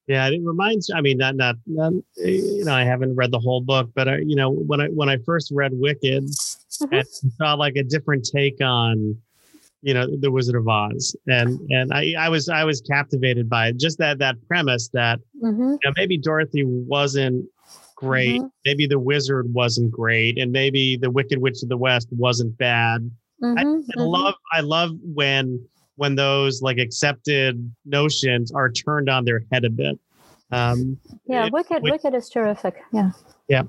[0.09, 0.89] Yeah, it reminds.
[0.93, 4.17] I mean, not not, not you know, I haven't read the whole book, but I,
[4.17, 6.93] you know, when I when I first read Wicked, mm-hmm.
[6.93, 9.15] and saw like a different take on
[9.81, 13.69] you know the wizard of oz and and i i was i was captivated by
[13.69, 13.77] it.
[13.77, 15.61] just that that premise that mm-hmm.
[15.61, 17.45] you know, maybe dorothy wasn't
[17.99, 18.39] great.
[18.39, 18.47] Mm-hmm.
[18.65, 23.11] Maybe the wizard wasn't great, and maybe the Wicked Witch of the West wasn't bad.
[23.43, 23.57] Mm-hmm.
[23.57, 23.99] I, I mm-hmm.
[23.99, 25.67] love I love when
[25.99, 29.99] when those like accepted notions are turned on their head a bit.
[30.49, 30.97] Um,
[31.27, 32.75] yeah, it, Wicked Wicked is terrific.
[32.93, 33.11] Yeah.
[33.49, 33.63] Yeah.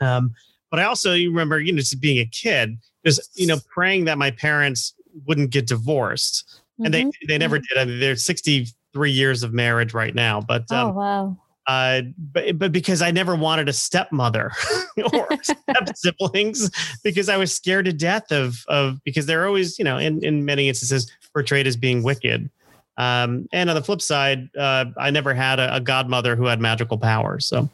[0.00, 0.34] Um,
[0.70, 4.04] but I also you remember you know just being a kid, just you know praying
[4.04, 4.94] that my parents
[5.26, 7.10] wouldn't get divorced, and mm-hmm.
[7.10, 7.76] they they never did.
[7.76, 11.38] I mean, they're sixty three years of marriage right now, but oh, um, oh wow
[11.66, 14.52] uh, but but because I never wanted a stepmother
[15.12, 16.70] or step siblings
[17.04, 20.44] because I was scared to death of of because they're always you know in in
[20.44, 22.50] many instances portrayed as being wicked.
[22.98, 26.60] Um, and on the flip side, uh, I never had a, a, godmother who had
[26.60, 27.46] magical powers.
[27.46, 27.70] So.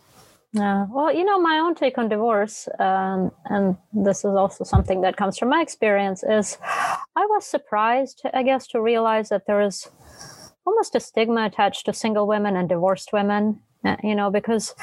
[0.52, 5.00] Yeah, well, you know, my own take on divorce, um, and this is also something
[5.00, 9.60] that comes from my experience, is I was surprised, I guess, to realize that there
[9.60, 9.88] is
[10.64, 13.67] almost a stigma attached to single women and divorced women uh,
[14.02, 14.74] you know, because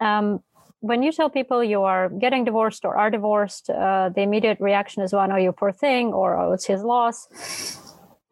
[0.00, 0.40] um,
[0.80, 5.02] when you tell people you are getting divorced or are divorced, uh, the immediate reaction
[5.02, 7.28] is, "Well, no, you poor thing," or "Oh, it's his loss,"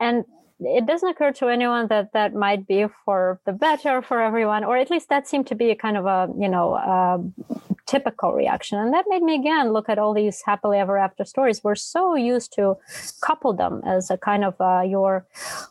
[0.01, 0.25] and
[0.61, 4.76] it doesn't occur to anyone that that might be for the better for everyone, or
[4.76, 7.18] at least that seemed to be a kind of a you know uh,
[7.86, 8.78] typical reaction.
[8.78, 11.62] And that made me again look at all these happily ever after stories.
[11.62, 12.76] We're so used to
[13.20, 15.26] couple them as a kind of uh, your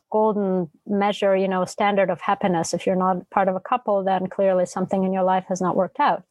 [0.10, 2.74] golden measure, you know, standard of happiness.
[2.74, 5.76] If you're not part of a couple, then clearly something in your life has not
[5.76, 6.24] worked out.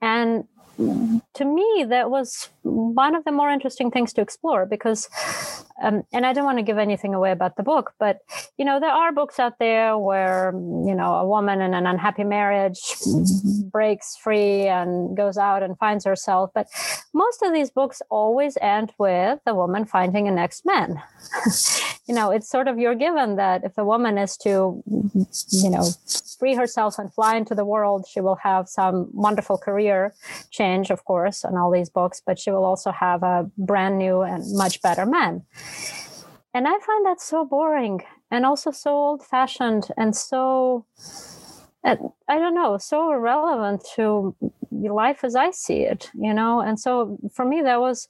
[0.00, 0.44] And
[0.78, 5.08] to me, that was one of the more interesting things to explore because,
[5.82, 8.18] um, and I don't want to give anything away about the book, but
[8.58, 12.24] you know, there are books out there where you know a woman in an unhappy
[12.24, 12.80] marriage
[13.70, 16.68] breaks free and goes out and finds herself, but
[17.14, 21.00] most of these books always end with the woman finding a next man.
[22.06, 24.82] you know, it's sort of you're given that if a woman is to,
[25.50, 25.88] you know,
[26.38, 30.14] free herself and fly into the world, she will have some wonderful career
[30.50, 34.22] change, of course, on all these books, but she will also have a brand new
[34.22, 35.42] and much better man.
[36.54, 38.00] And I find that so boring
[38.30, 40.86] and also so old fashioned and so,
[41.84, 41.96] I
[42.28, 44.34] don't know, so irrelevant to
[44.70, 46.60] life as I see it, you know?
[46.60, 48.08] And so for me, that was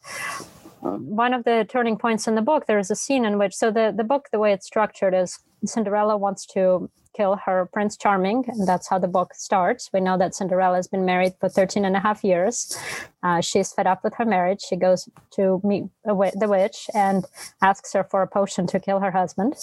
[0.82, 2.66] um, one of the turning points in the book.
[2.66, 5.38] There is a scene in which, so the, the book, the way it's structured is
[5.64, 9.90] Cinderella wants to kill her Prince Charming, and that's how the book starts.
[9.92, 12.76] We know that Cinderella has been married for 13 and a half years.
[13.22, 14.60] Uh, she's fed up with her marriage.
[14.60, 17.24] She goes to meet the witch and
[17.62, 19.54] asks her for a potion to kill her husband.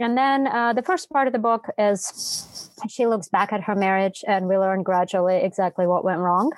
[0.00, 3.74] And then uh, the first part of the book is she looks back at her
[3.74, 6.52] marriage, and we learn gradually exactly what went wrong.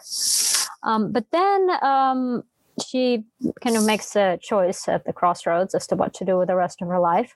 [0.82, 2.44] Um, but then um,
[2.84, 3.24] she
[3.62, 6.56] kind of makes a choice at the crossroads as to what to do with the
[6.56, 7.34] rest of her life.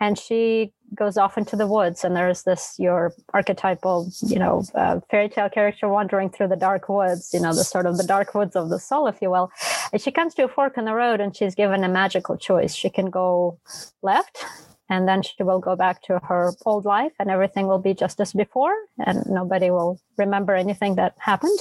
[0.00, 5.00] And she goes off into the woods and there's this your archetypal you know uh,
[5.10, 8.34] fairy tale character wandering through the dark woods you know the sort of the dark
[8.34, 9.50] woods of the soul if you will.
[9.92, 12.74] And she comes to a fork in the road and she's given a magical choice.
[12.74, 13.58] She can go
[14.02, 14.44] left
[14.88, 18.20] and then she will go back to her old life and everything will be just
[18.20, 18.74] as before
[19.04, 21.58] and nobody will remember anything that happened.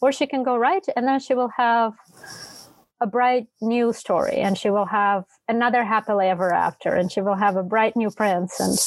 [0.00, 1.94] Or she can go right and then she will have
[3.00, 7.36] a bright new story and she will have another happily ever after and she will
[7.36, 8.58] have a bright new prince.
[8.60, 8.78] And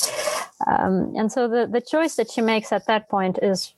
[0.68, 3.74] um, and so the, the choice that she makes at that point is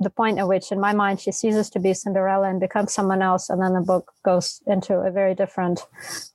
[0.00, 3.20] the point at which in my mind she ceases to be cinderella and becomes someone
[3.20, 5.86] else and then the book goes into a very different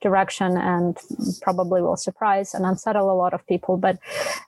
[0.01, 0.97] direction and
[1.41, 3.75] probably will surprise and unsettle a lot of people.
[3.75, 3.97] But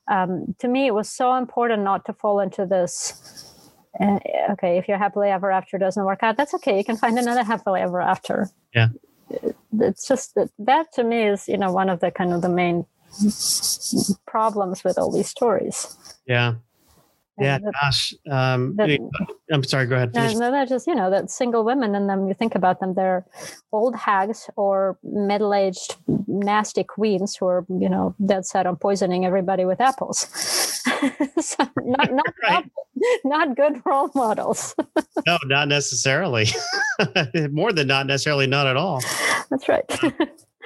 [0.07, 3.46] um, to me it was so important not to fall into this
[3.99, 4.19] uh,
[4.51, 6.77] okay, if your happily ever after doesn't work out, that's okay.
[6.77, 8.49] You can find another happily ever after.
[8.73, 8.89] Yeah.
[9.79, 12.49] It's just that that to me is, you know, one of the kind of the
[12.49, 12.85] main
[14.25, 15.97] problems with all these stories.
[16.25, 16.55] Yeah.
[17.39, 18.13] Yeah, that, gosh.
[18.29, 18.99] Um, that,
[19.51, 19.85] I'm sorry.
[19.85, 20.13] Go ahead.
[20.15, 22.95] No, no, they're just you know that single women, and then you think about them,
[22.95, 23.25] they're
[23.71, 25.95] old hags or middle-aged
[26.27, 30.19] nasty queens who are you know dead set on poisoning everybody with apples.
[31.39, 32.65] so not not, right.
[33.23, 34.75] not, not good role models.
[35.27, 36.47] no, not necessarily.
[37.51, 39.01] More than not necessarily, not at all.
[39.49, 39.85] That's right.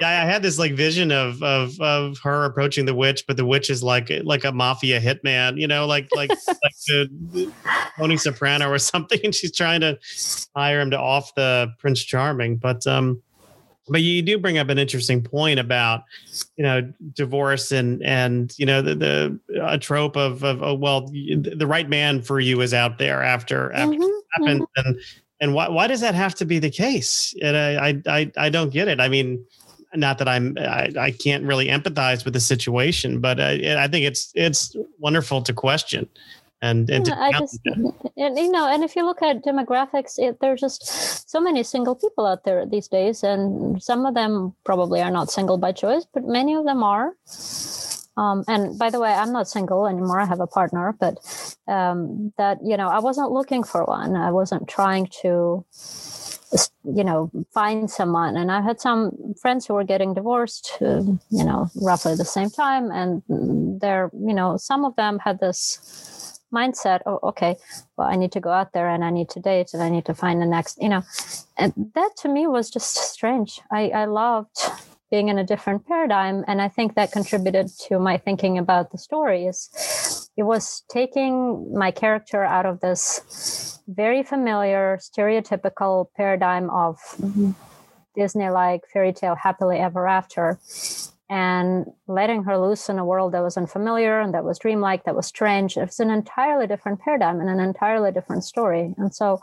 [0.00, 3.44] Yeah, I had this like vision of of of her approaching the witch, but the
[3.44, 7.52] witch is like like a mafia hitman, you know, like like like the,
[7.98, 9.98] Tony Soprano or something, and she's trying to
[10.56, 12.56] hire him to off the Prince Charming.
[12.56, 13.22] But um,
[13.88, 16.02] but you do bring up an interesting point about
[16.56, 21.08] you know divorce and and you know the, the a trope of of oh, well
[21.08, 24.64] the right man for you is out there after after mm-hmm, mm-hmm.
[24.76, 24.96] and
[25.40, 28.72] and why why does that have to be the case and I I I don't
[28.72, 29.44] get it I mean
[29.94, 34.06] not that I'm I, I can't really empathize with the situation, but uh, I think
[34.06, 36.08] it's it's wonderful to question.
[36.64, 37.92] And, and yeah, I just, and,
[38.38, 42.24] you know, and if you look at demographics, it, there's just so many single people
[42.24, 46.24] out there these days, and some of them probably are not single by choice, but
[46.24, 47.16] many of them are.
[48.16, 50.20] Um, and by the way, I'm not single anymore.
[50.20, 51.18] I have a partner, but
[51.66, 54.14] um, that you know, I wasn't looking for one.
[54.14, 55.64] I wasn't trying to
[56.84, 58.36] you know find someone.
[58.36, 62.50] And i had some friends who were getting divorced uh, you know roughly the same
[62.50, 62.90] time.
[62.90, 63.22] And
[63.80, 67.56] they're you know some of them had this mindset oh okay
[67.96, 70.04] well i need to go out there and i need to date and i need
[70.04, 71.02] to find the next you know.
[71.56, 73.60] And that to me was just strange.
[73.70, 74.56] I i loved
[75.10, 76.44] being in a different paradigm.
[76.46, 79.70] And i think that contributed to my thinking about the stories
[80.36, 87.50] it was taking my character out of this very familiar stereotypical paradigm of mm-hmm.
[88.14, 90.58] disney like fairy tale happily ever after
[91.32, 95.16] and letting her loose in a world that was unfamiliar and that was dreamlike that
[95.16, 95.78] was strange.
[95.78, 98.94] It's an entirely different paradigm and an entirely different story.
[98.98, 99.40] And so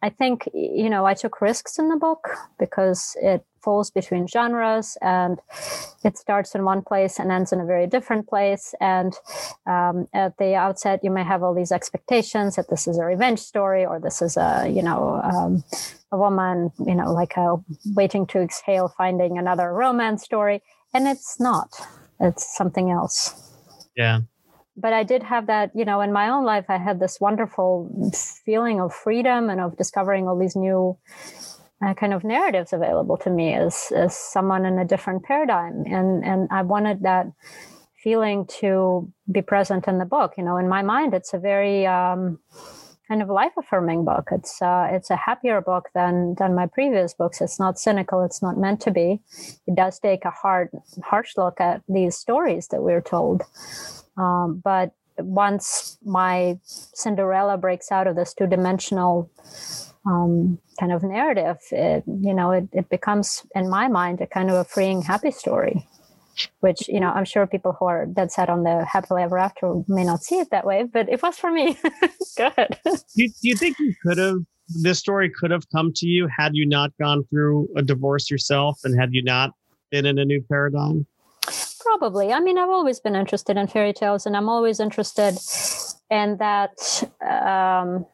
[0.00, 4.96] I think, you know, I took risks in the book because it falls between genres
[5.02, 5.40] and
[6.04, 8.76] it starts in one place and ends in a very different place.
[8.80, 9.12] And
[9.66, 13.40] um, at the outset, you may have all these expectations that this is a revenge
[13.40, 15.64] story or this is a, you know, um,
[16.12, 17.56] a woman, you know, like a
[17.86, 20.62] waiting to exhale, finding another romance story.
[20.94, 21.68] And it's not,
[22.20, 23.18] it's something else.
[23.96, 24.20] Yeah
[24.78, 28.12] but I did have that, you know, in my own life, I had this wonderful
[28.44, 30.98] feeling of freedom and of discovering all these new
[31.84, 35.84] uh, kind of narratives available to me as, as someone in a different paradigm.
[35.86, 37.26] And, and I wanted that
[38.02, 40.34] feeling to be present in the book.
[40.36, 42.38] You know, in my mind, it's a very, um,
[43.08, 44.28] kind of life affirming book.
[44.32, 47.40] It's uh, it's a happier book than than my previous books.
[47.40, 48.22] It's not cynical.
[48.24, 49.20] It's not meant to be.
[49.66, 50.70] It does take a hard,
[51.04, 53.42] harsh look at these stories that we're told,
[54.16, 59.30] um, but once my Cinderella breaks out of this two dimensional
[60.06, 64.50] um, kind of narrative, it, you know, it, it becomes, in my mind, a kind
[64.50, 65.86] of a freeing, happy story.
[66.60, 69.82] Which you know, I'm sure people who are dead set on the happily ever after
[69.88, 71.78] may not see it that way, but it was for me.
[72.36, 72.78] Good.
[72.84, 76.28] Do you, do you think you could have this story could have come to you
[76.36, 79.52] had you not gone through a divorce yourself and had you not
[79.90, 81.06] been in a new paradigm?
[81.80, 82.32] Probably.
[82.32, 85.38] I mean, I've always been interested in fairy tales, and I'm always interested
[86.10, 86.76] in that
[87.22, 88.04] um,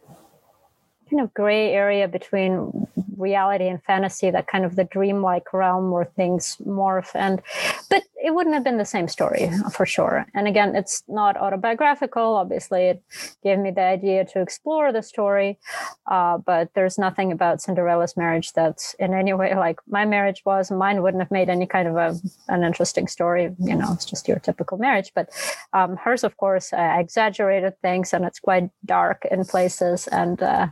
[1.13, 2.87] kind of gray area between
[3.17, 7.11] reality and fantasy, that kind of the dreamlike realm where things morph.
[7.15, 7.43] And
[7.91, 10.27] but it wouldn't have been the same story for sure.
[10.35, 12.37] And again, it's not autobiographical.
[12.37, 13.03] Obviously, it
[13.43, 15.59] gave me the idea to explore the story,
[16.07, 20.71] uh, but there's nothing about Cinderella's marriage that's in any way like my marriage was.
[20.71, 22.15] Mine wouldn't have made any kind of a,
[22.49, 23.55] an interesting story.
[23.59, 25.11] You know, it's just your typical marriage.
[25.15, 25.31] But
[25.73, 30.07] um, hers, of course, uh, exaggerated things, and it's quite dark in places.
[30.09, 30.69] And uh,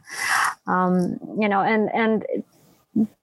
[0.69, 2.25] um, you know, and and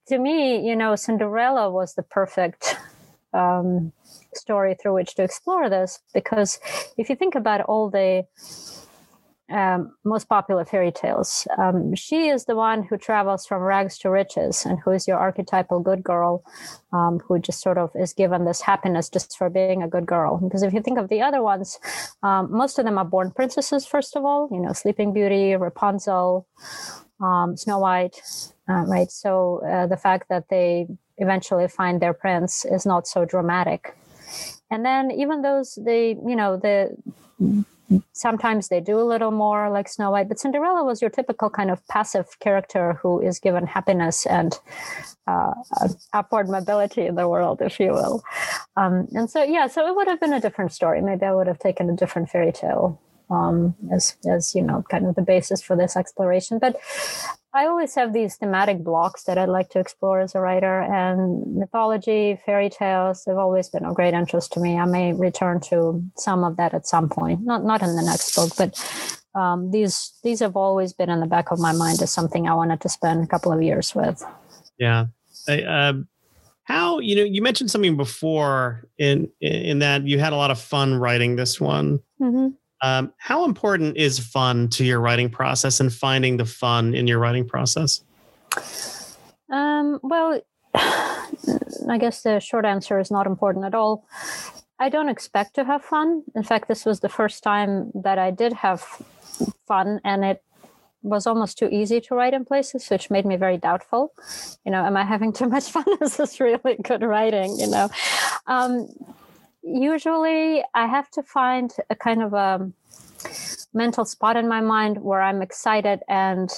[0.07, 2.77] to me, you know, Cinderella was the perfect
[3.37, 3.91] um,
[4.33, 6.59] story through which to explore this because
[6.97, 8.25] if you think about all the
[9.49, 11.47] um, most popular fairy tales.
[11.57, 15.17] Um, she is the one who travels from rags to riches and who is your
[15.17, 16.43] archetypal good girl
[16.91, 20.37] um, who just sort of is given this happiness just for being a good girl.
[20.37, 21.79] Because if you think of the other ones,
[22.23, 26.45] um, most of them are born princesses, first of all, you know, Sleeping Beauty, Rapunzel,
[27.21, 28.21] um, Snow White,
[28.69, 29.09] uh, right?
[29.09, 30.87] So uh, the fact that they
[31.17, 33.95] eventually find their prince is not so dramatic.
[34.69, 36.95] And then even those, they, you know, the
[38.11, 41.71] sometimes they do a little more like Snow White, but Cinderella was your typical kind
[41.71, 44.59] of passive character who is given happiness and
[45.25, 45.53] uh,
[46.11, 48.23] upward mobility in the world, if you will.
[48.75, 51.01] Um, and so, yeah, so it would have been a different story.
[51.01, 52.99] Maybe I would have taken a different fairy tale
[53.29, 56.59] um, as as you know, kind of the basis for this exploration.
[56.59, 56.77] But
[57.57, 61.55] I always have these thematic blocks that I'd like to explore as a writer, and
[61.55, 64.77] mythology, fairy tales have always been of great interest to me.
[64.77, 68.35] I may return to some of that at some point, not not in the next
[68.35, 68.77] book, but
[69.33, 72.53] um, these these have always been in the back of my mind as something I
[72.53, 74.23] wanted to spend a couple of years with.
[74.77, 75.07] Yeah.
[75.49, 75.93] I, uh,
[76.65, 80.59] how you know you mentioned something before in in that you had a lot of
[80.59, 82.01] fun writing this one.
[82.21, 82.49] Mm-hmm.
[82.81, 87.19] Um, how important is fun to your writing process and finding the fun in your
[87.19, 88.03] writing process?
[89.51, 90.39] Um, well,
[90.75, 94.05] I guess the short answer is not important at all.
[94.79, 96.23] I don't expect to have fun.
[96.35, 98.81] In fact, this was the first time that I did have
[99.67, 100.43] fun, and it
[101.01, 104.13] was almost too easy to write in places, which made me very doubtful.
[104.65, 105.85] You know, am I having too much fun?
[106.01, 107.57] is this really good writing?
[107.59, 107.89] You know,
[108.45, 108.87] um,
[109.67, 112.71] usually I have to find a kind of a
[113.73, 116.49] mental spot in my mind where I'm excited and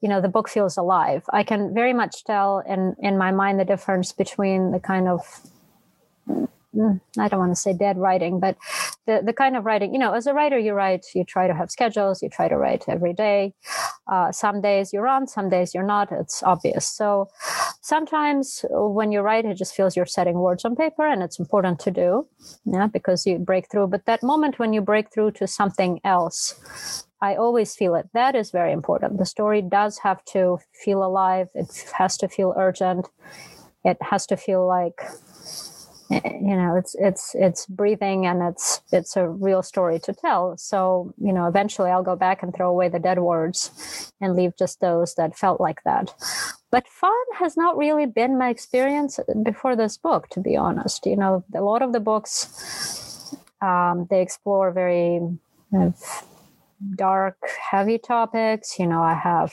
[0.00, 1.24] you know the book feels alive.
[1.32, 5.40] I can very much tell in in my mind the difference between the kind of
[6.74, 8.56] Mm, I don't want to say dead writing, but
[9.06, 11.54] the, the kind of writing, you know, as a writer, you write, you try to
[11.54, 13.54] have schedules, you try to write every day.
[14.06, 16.12] Uh, some days you're on, some days you're not.
[16.12, 16.86] It's obvious.
[16.86, 17.28] So
[17.88, 21.38] sometimes uh, when you write, it just feels you're setting words on paper and it's
[21.38, 22.26] important to do,
[22.64, 23.86] yeah, because you break through.
[23.88, 28.08] But that moment when you break through to something else, I always feel it.
[28.12, 29.18] That is very important.
[29.18, 31.48] The story does have to feel alive.
[31.54, 33.08] It has to feel urgent.
[33.84, 35.00] It has to feel like
[36.10, 40.56] you know it's it's it's breathing and it's it's a real story to tell.
[40.56, 44.56] So you know eventually i'll go back and throw away the dead words and leave
[44.58, 46.14] just those that felt like that.
[46.70, 51.06] But fun has not really been my experience before this book to be honest.
[51.06, 55.20] You know a lot of the books um, they explore very
[56.96, 57.36] dark
[57.70, 58.78] heavy topics.
[58.78, 59.52] You know i have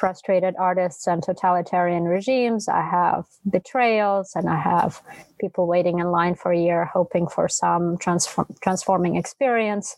[0.00, 2.68] frustrated artists and totalitarian regimes.
[2.68, 5.02] I have betrayals, and I have
[5.38, 9.96] people waiting in line for a year hoping for some transform, transforming experience.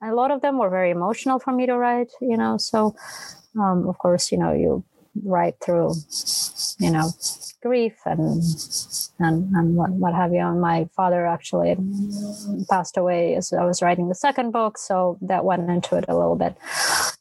[0.00, 2.58] And a lot of them were very emotional for me to write, you know.
[2.58, 2.96] So,
[3.56, 4.84] um, of course, you know, you
[5.22, 5.94] write through,
[6.78, 7.10] you know,
[7.62, 8.42] grief and
[9.18, 10.40] and and what, what have you.
[10.40, 11.76] And my father actually
[12.68, 16.16] passed away as I was writing the second book, so that went into it a
[16.16, 16.56] little bit.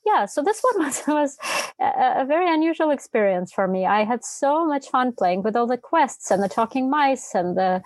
[0.06, 1.38] Yeah, so this one was was
[1.80, 3.86] a, a very unusual experience for me.
[3.86, 7.58] I had so much fun playing with all the quests and the talking mice and
[7.58, 7.82] the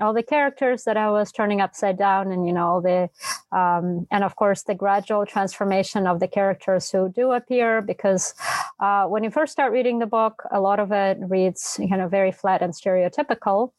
[0.00, 3.08] all the characters that I was turning upside down, and you know all the
[3.50, 8.34] um, and of course the gradual transformation of the characters who do appear because
[8.80, 12.08] uh, when you first start reading the book, a lot of it reads you know
[12.08, 13.72] very flat and stereotypical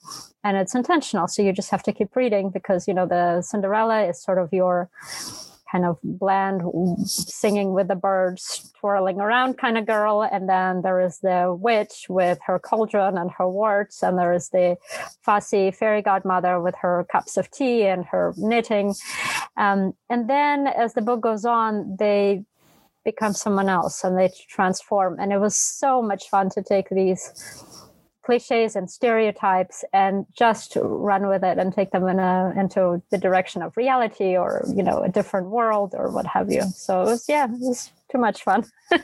[0.43, 1.27] and it's intentional.
[1.27, 4.49] So you just have to keep reading because you know the cinderella is sort of
[4.53, 4.91] your
[5.71, 6.61] kind of bland
[7.07, 10.21] singing with the birds twirling around kind of girl.
[10.21, 14.49] And then there is the witch with her cauldron and her warts and there is
[14.49, 14.77] the
[15.23, 18.93] fussy fairy godmother with her cups of tea and her knitting.
[19.57, 22.43] Um, and then as the book goes on they
[23.11, 25.17] become someone else and they transform.
[25.19, 27.23] And it was so much fun to take these
[28.29, 33.17] cliches and stereotypes and just run with it and take them in a into the
[33.17, 36.61] direction of reality or you know a different world or what have you.
[36.75, 38.65] So it was yeah it was too much fun.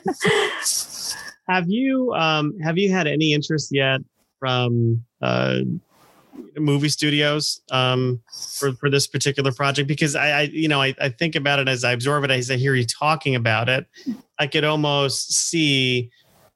[1.47, 4.01] Have you um have you had any interest yet
[4.39, 5.59] from uh
[6.57, 8.21] movie studios um,
[8.57, 11.67] for for this particular project because I, I you know I, I think about it
[11.67, 13.85] as I absorb it as I hear you talking about it.
[14.39, 16.09] I could almost see,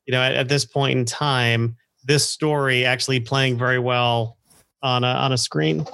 [0.05, 4.37] you know, at, at this point in time, this story actually playing very well
[4.81, 5.85] on a on a screen.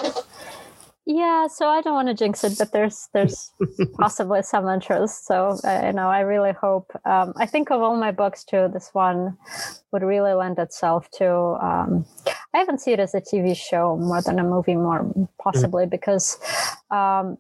[1.08, 3.52] Yeah, so I don't want to jinx it, but there's there's
[4.00, 5.28] possibly some interest.
[5.28, 6.92] So uh, you know, I really hope.
[7.06, 9.38] Um, I think of all my books too, this one
[9.92, 11.30] would really lend itself to.
[11.30, 12.06] Um,
[12.54, 15.06] I haven't seen it as a TV show more than a movie, more
[15.38, 15.92] possibly mm-hmm.
[15.92, 16.40] because
[16.90, 17.38] um,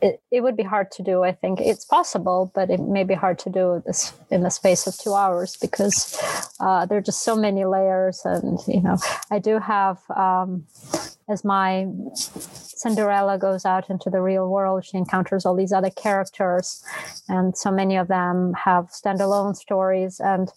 [0.00, 1.22] it, it would be hard to do.
[1.22, 4.86] I think it's possible, but it may be hard to do this in the space
[4.86, 6.18] of two hours because
[6.60, 8.22] uh, there are just so many layers.
[8.24, 8.98] And, you know,
[9.30, 10.66] I do have, um,
[11.28, 16.84] as my Cinderella goes out into the real world, she encounters all these other characters,
[17.28, 20.20] and so many of them have standalone stories.
[20.20, 20.52] And,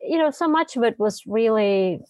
[0.00, 2.00] you know, so much of it was really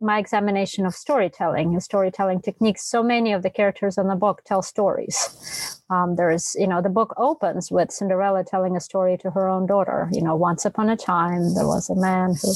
[0.00, 2.82] my examination of storytelling and storytelling techniques.
[2.84, 5.82] So many of the characters in the book tell stories.
[5.90, 9.66] Um, there's, you know, the book opens with Cinderella telling a story to her own
[9.66, 10.08] daughter.
[10.12, 12.54] You know, once upon a time there was a man who,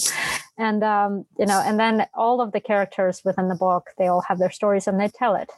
[0.57, 4.23] and um, you know, and then all of the characters within the book they all
[4.23, 5.51] have their stories and they tell it.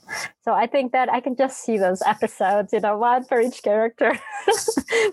[0.43, 3.63] So I think that I can just see those episodes, you know, one for each
[3.63, 4.19] character.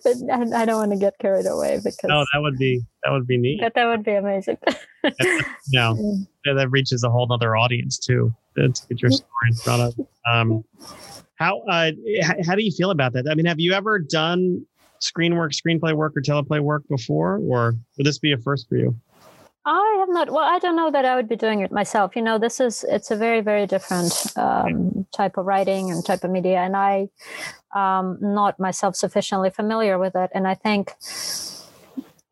[0.04, 3.12] but I, I, don't want to get carried away because no, that would be that
[3.12, 3.60] would be neat.
[3.62, 4.58] But that would be amazing.
[5.70, 5.94] yeah,
[6.46, 8.34] yeah, that reaches a whole other audience too.
[8.56, 10.08] To get your story in front of.
[10.32, 10.64] Um,
[11.36, 11.92] how uh,
[12.46, 13.26] how do you feel about that?
[13.30, 14.66] I mean, have you ever done
[15.00, 18.78] screen work, screenplay work, or teleplay work before, or would this be a first for
[18.78, 18.96] you?
[19.66, 20.30] I have not.
[20.30, 22.16] Well, I don't know that I would be doing it myself.
[22.16, 26.24] You know, this is it's a very very different um, type of writing and type
[26.26, 27.10] of media, and I
[27.74, 30.32] um not myself sufficiently familiar with it.
[30.34, 30.94] And I think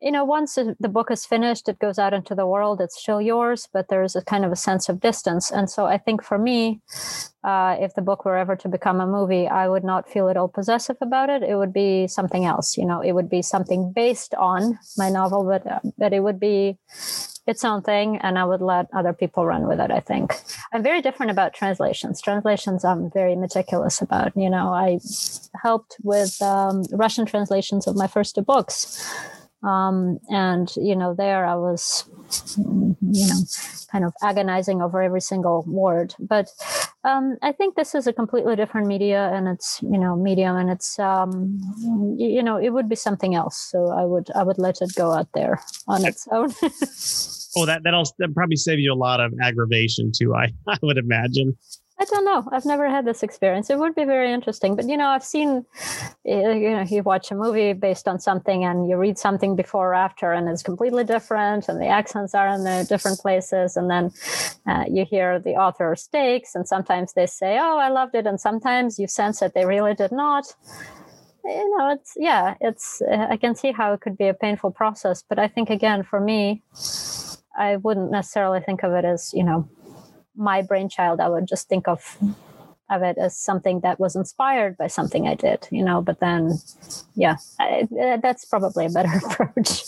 [0.02, 3.22] you know, once the book is finished, it goes out into the world, it's still
[3.22, 5.48] yours, but there's a kind of a sense of distance.
[5.52, 6.80] And so I think for me,
[7.44, 10.36] uh, if the book were ever to become a movie, I would not feel at
[10.36, 11.44] all possessive about it.
[11.44, 15.44] It would be something else, you know, it would be something based on my novel,
[15.44, 16.78] but, uh, but it would be
[17.46, 20.34] its own thing and I would let other people run with it, I think.
[20.72, 22.20] I'm very different about translations.
[22.20, 24.36] Translations I'm very meticulous about.
[24.36, 24.98] You know, I
[25.60, 29.00] helped with um, Russian translations of my first two books
[29.62, 32.04] um, and, you know, there I was,
[32.66, 33.40] you know,
[33.90, 36.14] kind of agonizing over every single word.
[36.18, 36.48] But
[37.04, 40.70] um, I think this is a completely different media and it's, you know, medium and
[40.70, 41.58] it's, um,
[42.18, 43.56] you know, it would be something else.
[43.56, 46.52] So I would, I would let it go out there on its own.
[47.56, 50.34] oh, that, that'll that probably save you a lot of aggravation too.
[50.34, 51.56] I, I would imagine.
[52.02, 52.48] I don't know.
[52.50, 53.70] I've never had this experience.
[53.70, 54.74] It would be very interesting.
[54.74, 55.64] But you know, I've seen,
[56.26, 59.90] eh, you know, you watch a movie based on something, and you read something before
[59.90, 63.88] or after, and it's completely different, and the accents are in the different places, and
[63.88, 64.10] then
[64.66, 68.40] uh, you hear the author stakes, and sometimes they say, "Oh, I loved it," and
[68.40, 70.46] sometimes you sense that they really did not.
[71.44, 73.00] You know, it's yeah, it's.
[73.00, 76.02] Uh, I can see how it could be a painful process, but I think again,
[76.02, 76.62] for me,
[77.56, 79.68] I wouldn't necessarily think of it as you know
[80.36, 82.18] my brainchild, I would just think of
[82.90, 86.02] of it as something that was inspired by something I did, you know.
[86.02, 86.58] But then,
[87.14, 87.88] yeah, I,
[88.22, 89.84] that's probably a better approach.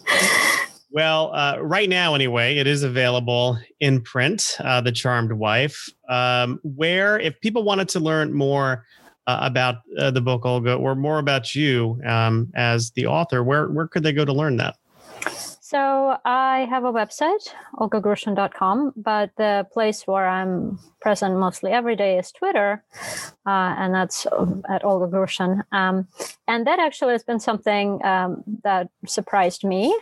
[0.90, 4.56] well, uh, right now, anyway, it is available in print.
[4.58, 5.88] Uh, the Charmed Wife.
[6.08, 8.84] Um, where, if people wanted to learn more
[9.26, 13.68] uh, about uh, the book, Olga, or more about you um, as the author, where
[13.68, 14.76] where could they go to learn that?
[15.68, 22.16] So I have a website, olgagrushin.com, but the place where I'm present mostly every day
[22.16, 22.82] is Twitter,
[23.46, 24.26] uh, and that's
[24.70, 25.60] at Olga Grushin.
[25.70, 26.08] Um,
[26.46, 29.94] and that actually has been something um, that surprised me.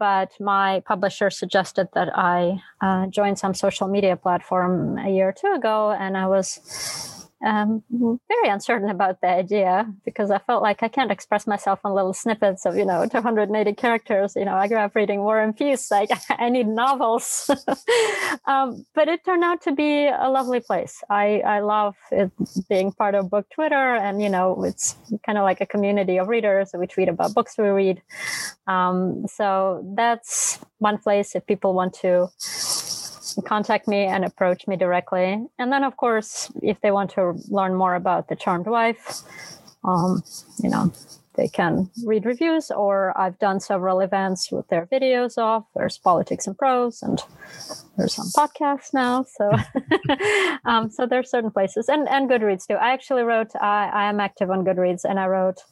[0.00, 5.32] But my publisher suggested that I uh, join some social media platform a year or
[5.32, 10.82] two ago, and I was um, very uncertain about the idea because I felt like
[10.82, 14.34] I can't express myself on little snippets of, you know, 280 characters.
[14.34, 15.90] You know, I grew up reading War and Peace.
[15.90, 17.48] Like, I need novels.
[18.46, 21.02] um, but it turned out to be a lovely place.
[21.10, 22.32] I, I love it
[22.68, 23.94] being part of Book Twitter.
[23.94, 26.70] And, you know, it's kind of like a community of readers.
[26.76, 28.02] We tweet about books we read.
[28.66, 32.28] Um, so that's one place if people want to
[33.42, 35.46] contact me and approach me directly.
[35.58, 39.22] And then, of course, if they want to learn more about the Charmed Wife,
[39.84, 40.22] um,
[40.62, 40.92] you know,
[41.34, 45.64] they can read reviews, or I've done several events with their videos off.
[45.74, 47.22] There's politics and prose, and
[47.98, 49.24] there's some podcasts now.
[49.24, 49.50] So,
[50.64, 52.74] um, so there's certain places, and and Goodreads too.
[52.74, 53.50] I actually wrote.
[53.60, 55.64] I, I am active on Goodreads, and I wrote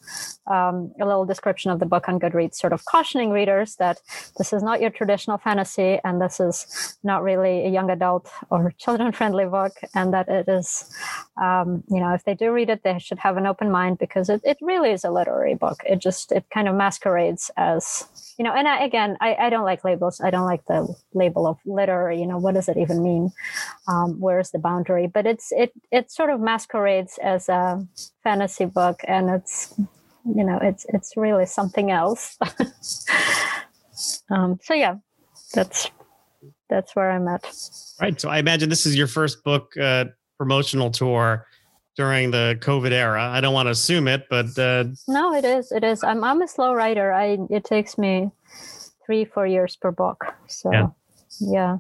[0.48, 4.00] um, a little description of the book on Goodreads, sort of cautioning readers that
[4.38, 8.74] this is not your traditional fantasy, and this is not really a young adult or
[8.78, 10.92] children-friendly book, and that it is,
[11.40, 14.28] um, you know, if they do read it, they should have an open mind because
[14.28, 15.80] it, it really is a literary book.
[15.86, 18.52] It just it kind of masquerades as you know.
[18.52, 20.20] And I, again, I, I don't like labels.
[20.20, 22.15] I don't like the label of literary.
[22.18, 23.32] You know, what does it even mean?
[23.88, 25.06] Um, where's the boundary?
[25.06, 27.86] But it's it it sort of masquerades as a
[28.22, 29.74] fantasy book, and it's
[30.24, 32.38] you know it's it's really something else.
[34.30, 34.96] um, so yeah,
[35.54, 35.90] that's
[36.68, 37.44] that's where I'm at.
[38.00, 38.20] Right.
[38.20, 40.06] So I imagine this is your first book uh,
[40.38, 41.46] promotional tour
[41.96, 43.22] during the COVID era.
[43.22, 45.72] I don't want to assume it, but uh, no, it is.
[45.72, 46.04] It is.
[46.04, 47.12] I'm I'm a slow writer.
[47.12, 48.30] I it takes me
[49.04, 50.24] three four years per book.
[50.46, 50.88] So yeah.
[51.40, 51.78] yeah.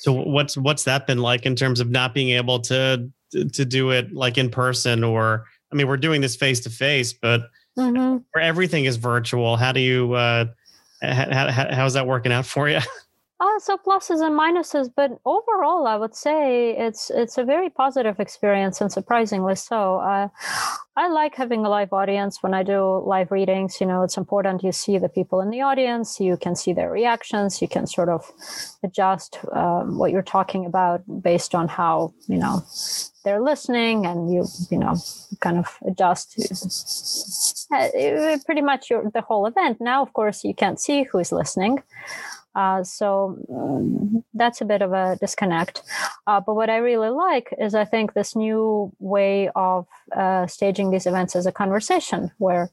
[0.00, 3.90] So what's what's that been like in terms of not being able to to do
[3.90, 7.48] it like in person or I mean we're doing this face to face, but
[7.78, 8.18] mm-hmm.
[8.32, 9.56] where everything is virtual.
[9.56, 10.46] How do you uh,
[11.02, 12.80] how, how, how's that working out for you?
[13.40, 18.20] Uh, so pluses and minuses, but overall, I would say it's it's a very positive
[18.20, 19.96] experience and surprisingly so.
[19.98, 20.28] Uh,
[20.96, 23.80] I like having a live audience when I do live readings.
[23.80, 26.92] You know, it's important you see the people in the audience, you can see their
[26.92, 28.30] reactions, you can sort of
[28.84, 32.62] adjust um, what you're talking about based on how you know
[33.24, 34.94] they're listening, and you you know
[35.40, 36.38] kind of adjust
[37.72, 39.78] uh, pretty much your, the whole event.
[39.80, 41.82] Now, of course, you can't see who's listening.
[42.54, 45.82] Uh, so um, that's a bit of a disconnect.
[46.26, 49.86] Uh, but what I really like is I think this new way of
[50.16, 52.70] uh, staging these events as a conversation where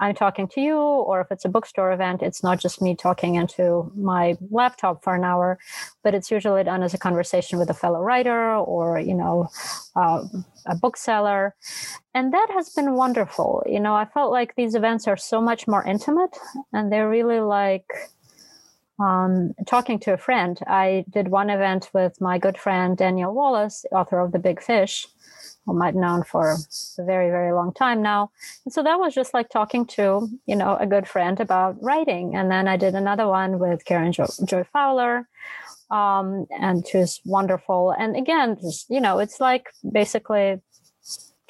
[0.00, 3.34] I'm talking to you, or if it's a bookstore event, it's not just me talking
[3.34, 5.58] into my laptop for an hour,
[6.02, 9.48] but it's usually done as a conversation with a fellow writer or, you know,
[9.96, 10.24] uh,
[10.66, 11.54] a bookseller.
[12.14, 13.62] And that has been wonderful.
[13.66, 16.36] You know, I felt like these events are so much more intimate
[16.72, 17.86] and they're really like,
[19.00, 20.58] um, talking to a friend.
[20.66, 25.06] I did one event with my good friend Daniel Wallace, author of The Big Fish,
[25.64, 26.56] whom I've known for
[26.98, 28.30] a very, very long time now.
[28.64, 32.36] And so that was just like talking to, you know, a good friend about writing.
[32.36, 35.28] And then I did another one with Karen jo- Joy Fowler.
[35.90, 37.94] Um, and she was wonderful.
[37.98, 40.60] And again, just, you know, it's like basically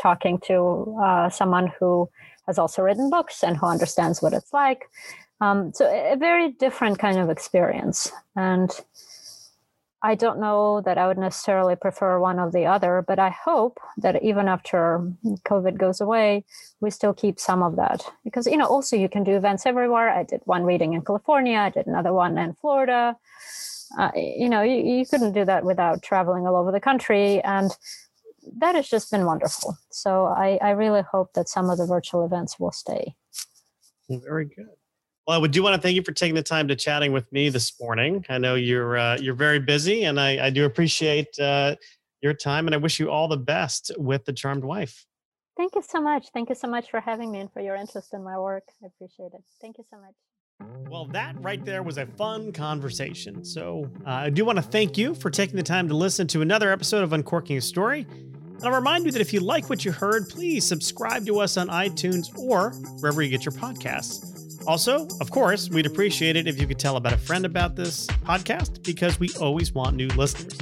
[0.00, 2.08] talking to uh, someone who
[2.46, 4.86] has also written books and who understands what it's like
[5.40, 8.12] um, so a very different kind of experience.
[8.36, 8.70] And
[10.02, 13.78] I don't know that I would necessarily prefer one or the other, but I hope
[13.98, 15.12] that even after
[15.44, 16.44] COVID goes away,
[16.80, 18.10] we still keep some of that.
[18.24, 20.08] Because, you know, also you can do events everywhere.
[20.08, 23.16] I did one reading in California, I did another one in Florida.
[23.98, 27.42] Uh, you know, you, you couldn't do that without traveling all over the country.
[27.42, 27.70] And
[28.58, 29.76] that has just been wonderful.
[29.90, 33.14] So I, I really hope that some of the virtual events will stay.
[34.08, 34.79] Very good.
[35.30, 37.50] Well, I do want to thank you for taking the time to chatting with me
[37.50, 38.26] this morning.
[38.28, 41.76] I know you're uh, you're very busy, and I, I do appreciate uh,
[42.20, 42.66] your time.
[42.66, 45.06] And I wish you all the best with the Charmed Wife.
[45.56, 46.30] Thank you so much.
[46.34, 48.64] Thank you so much for having me and for your interest in my work.
[48.82, 49.44] I appreciate it.
[49.60, 50.88] Thank you so much.
[50.90, 53.44] Well, that right there was a fun conversation.
[53.44, 56.42] So uh, I do want to thank you for taking the time to listen to
[56.42, 58.04] another episode of Uncorking a Story.
[58.10, 61.56] And I'll remind you that if you like what you heard, please subscribe to us
[61.56, 64.40] on iTunes or wherever you get your podcasts.
[64.66, 68.06] Also, of course, we'd appreciate it if you could tell about a friend about this
[68.06, 70.58] podcast because we always want new listeners.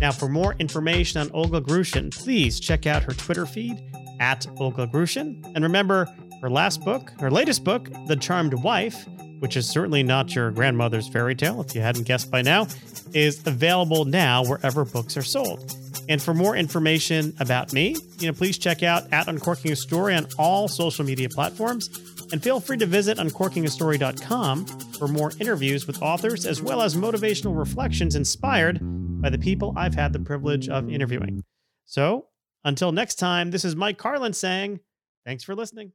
[0.00, 3.82] Now, for more information on Olga Grushin, please check out her Twitter feed
[4.20, 5.44] at Olga Grushin.
[5.54, 6.08] And remember,
[6.40, 9.06] her last book, her latest book, The Charmed Wife,
[9.38, 12.66] which is certainly not your grandmother's fairy tale, if you hadn't guessed by now,
[13.12, 15.74] is available now wherever books are sold.
[16.08, 20.14] And for more information about me, you know, please check out at Uncorking a Story
[20.14, 21.88] on all social media platforms.
[22.34, 27.56] And feel free to visit uncorkingastory.com for more interviews with authors as well as motivational
[27.56, 28.80] reflections inspired
[29.22, 31.44] by the people I've had the privilege of interviewing.
[31.84, 32.26] So,
[32.64, 34.80] until next time, this is Mike Carlin saying,
[35.24, 35.92] thanks for listening.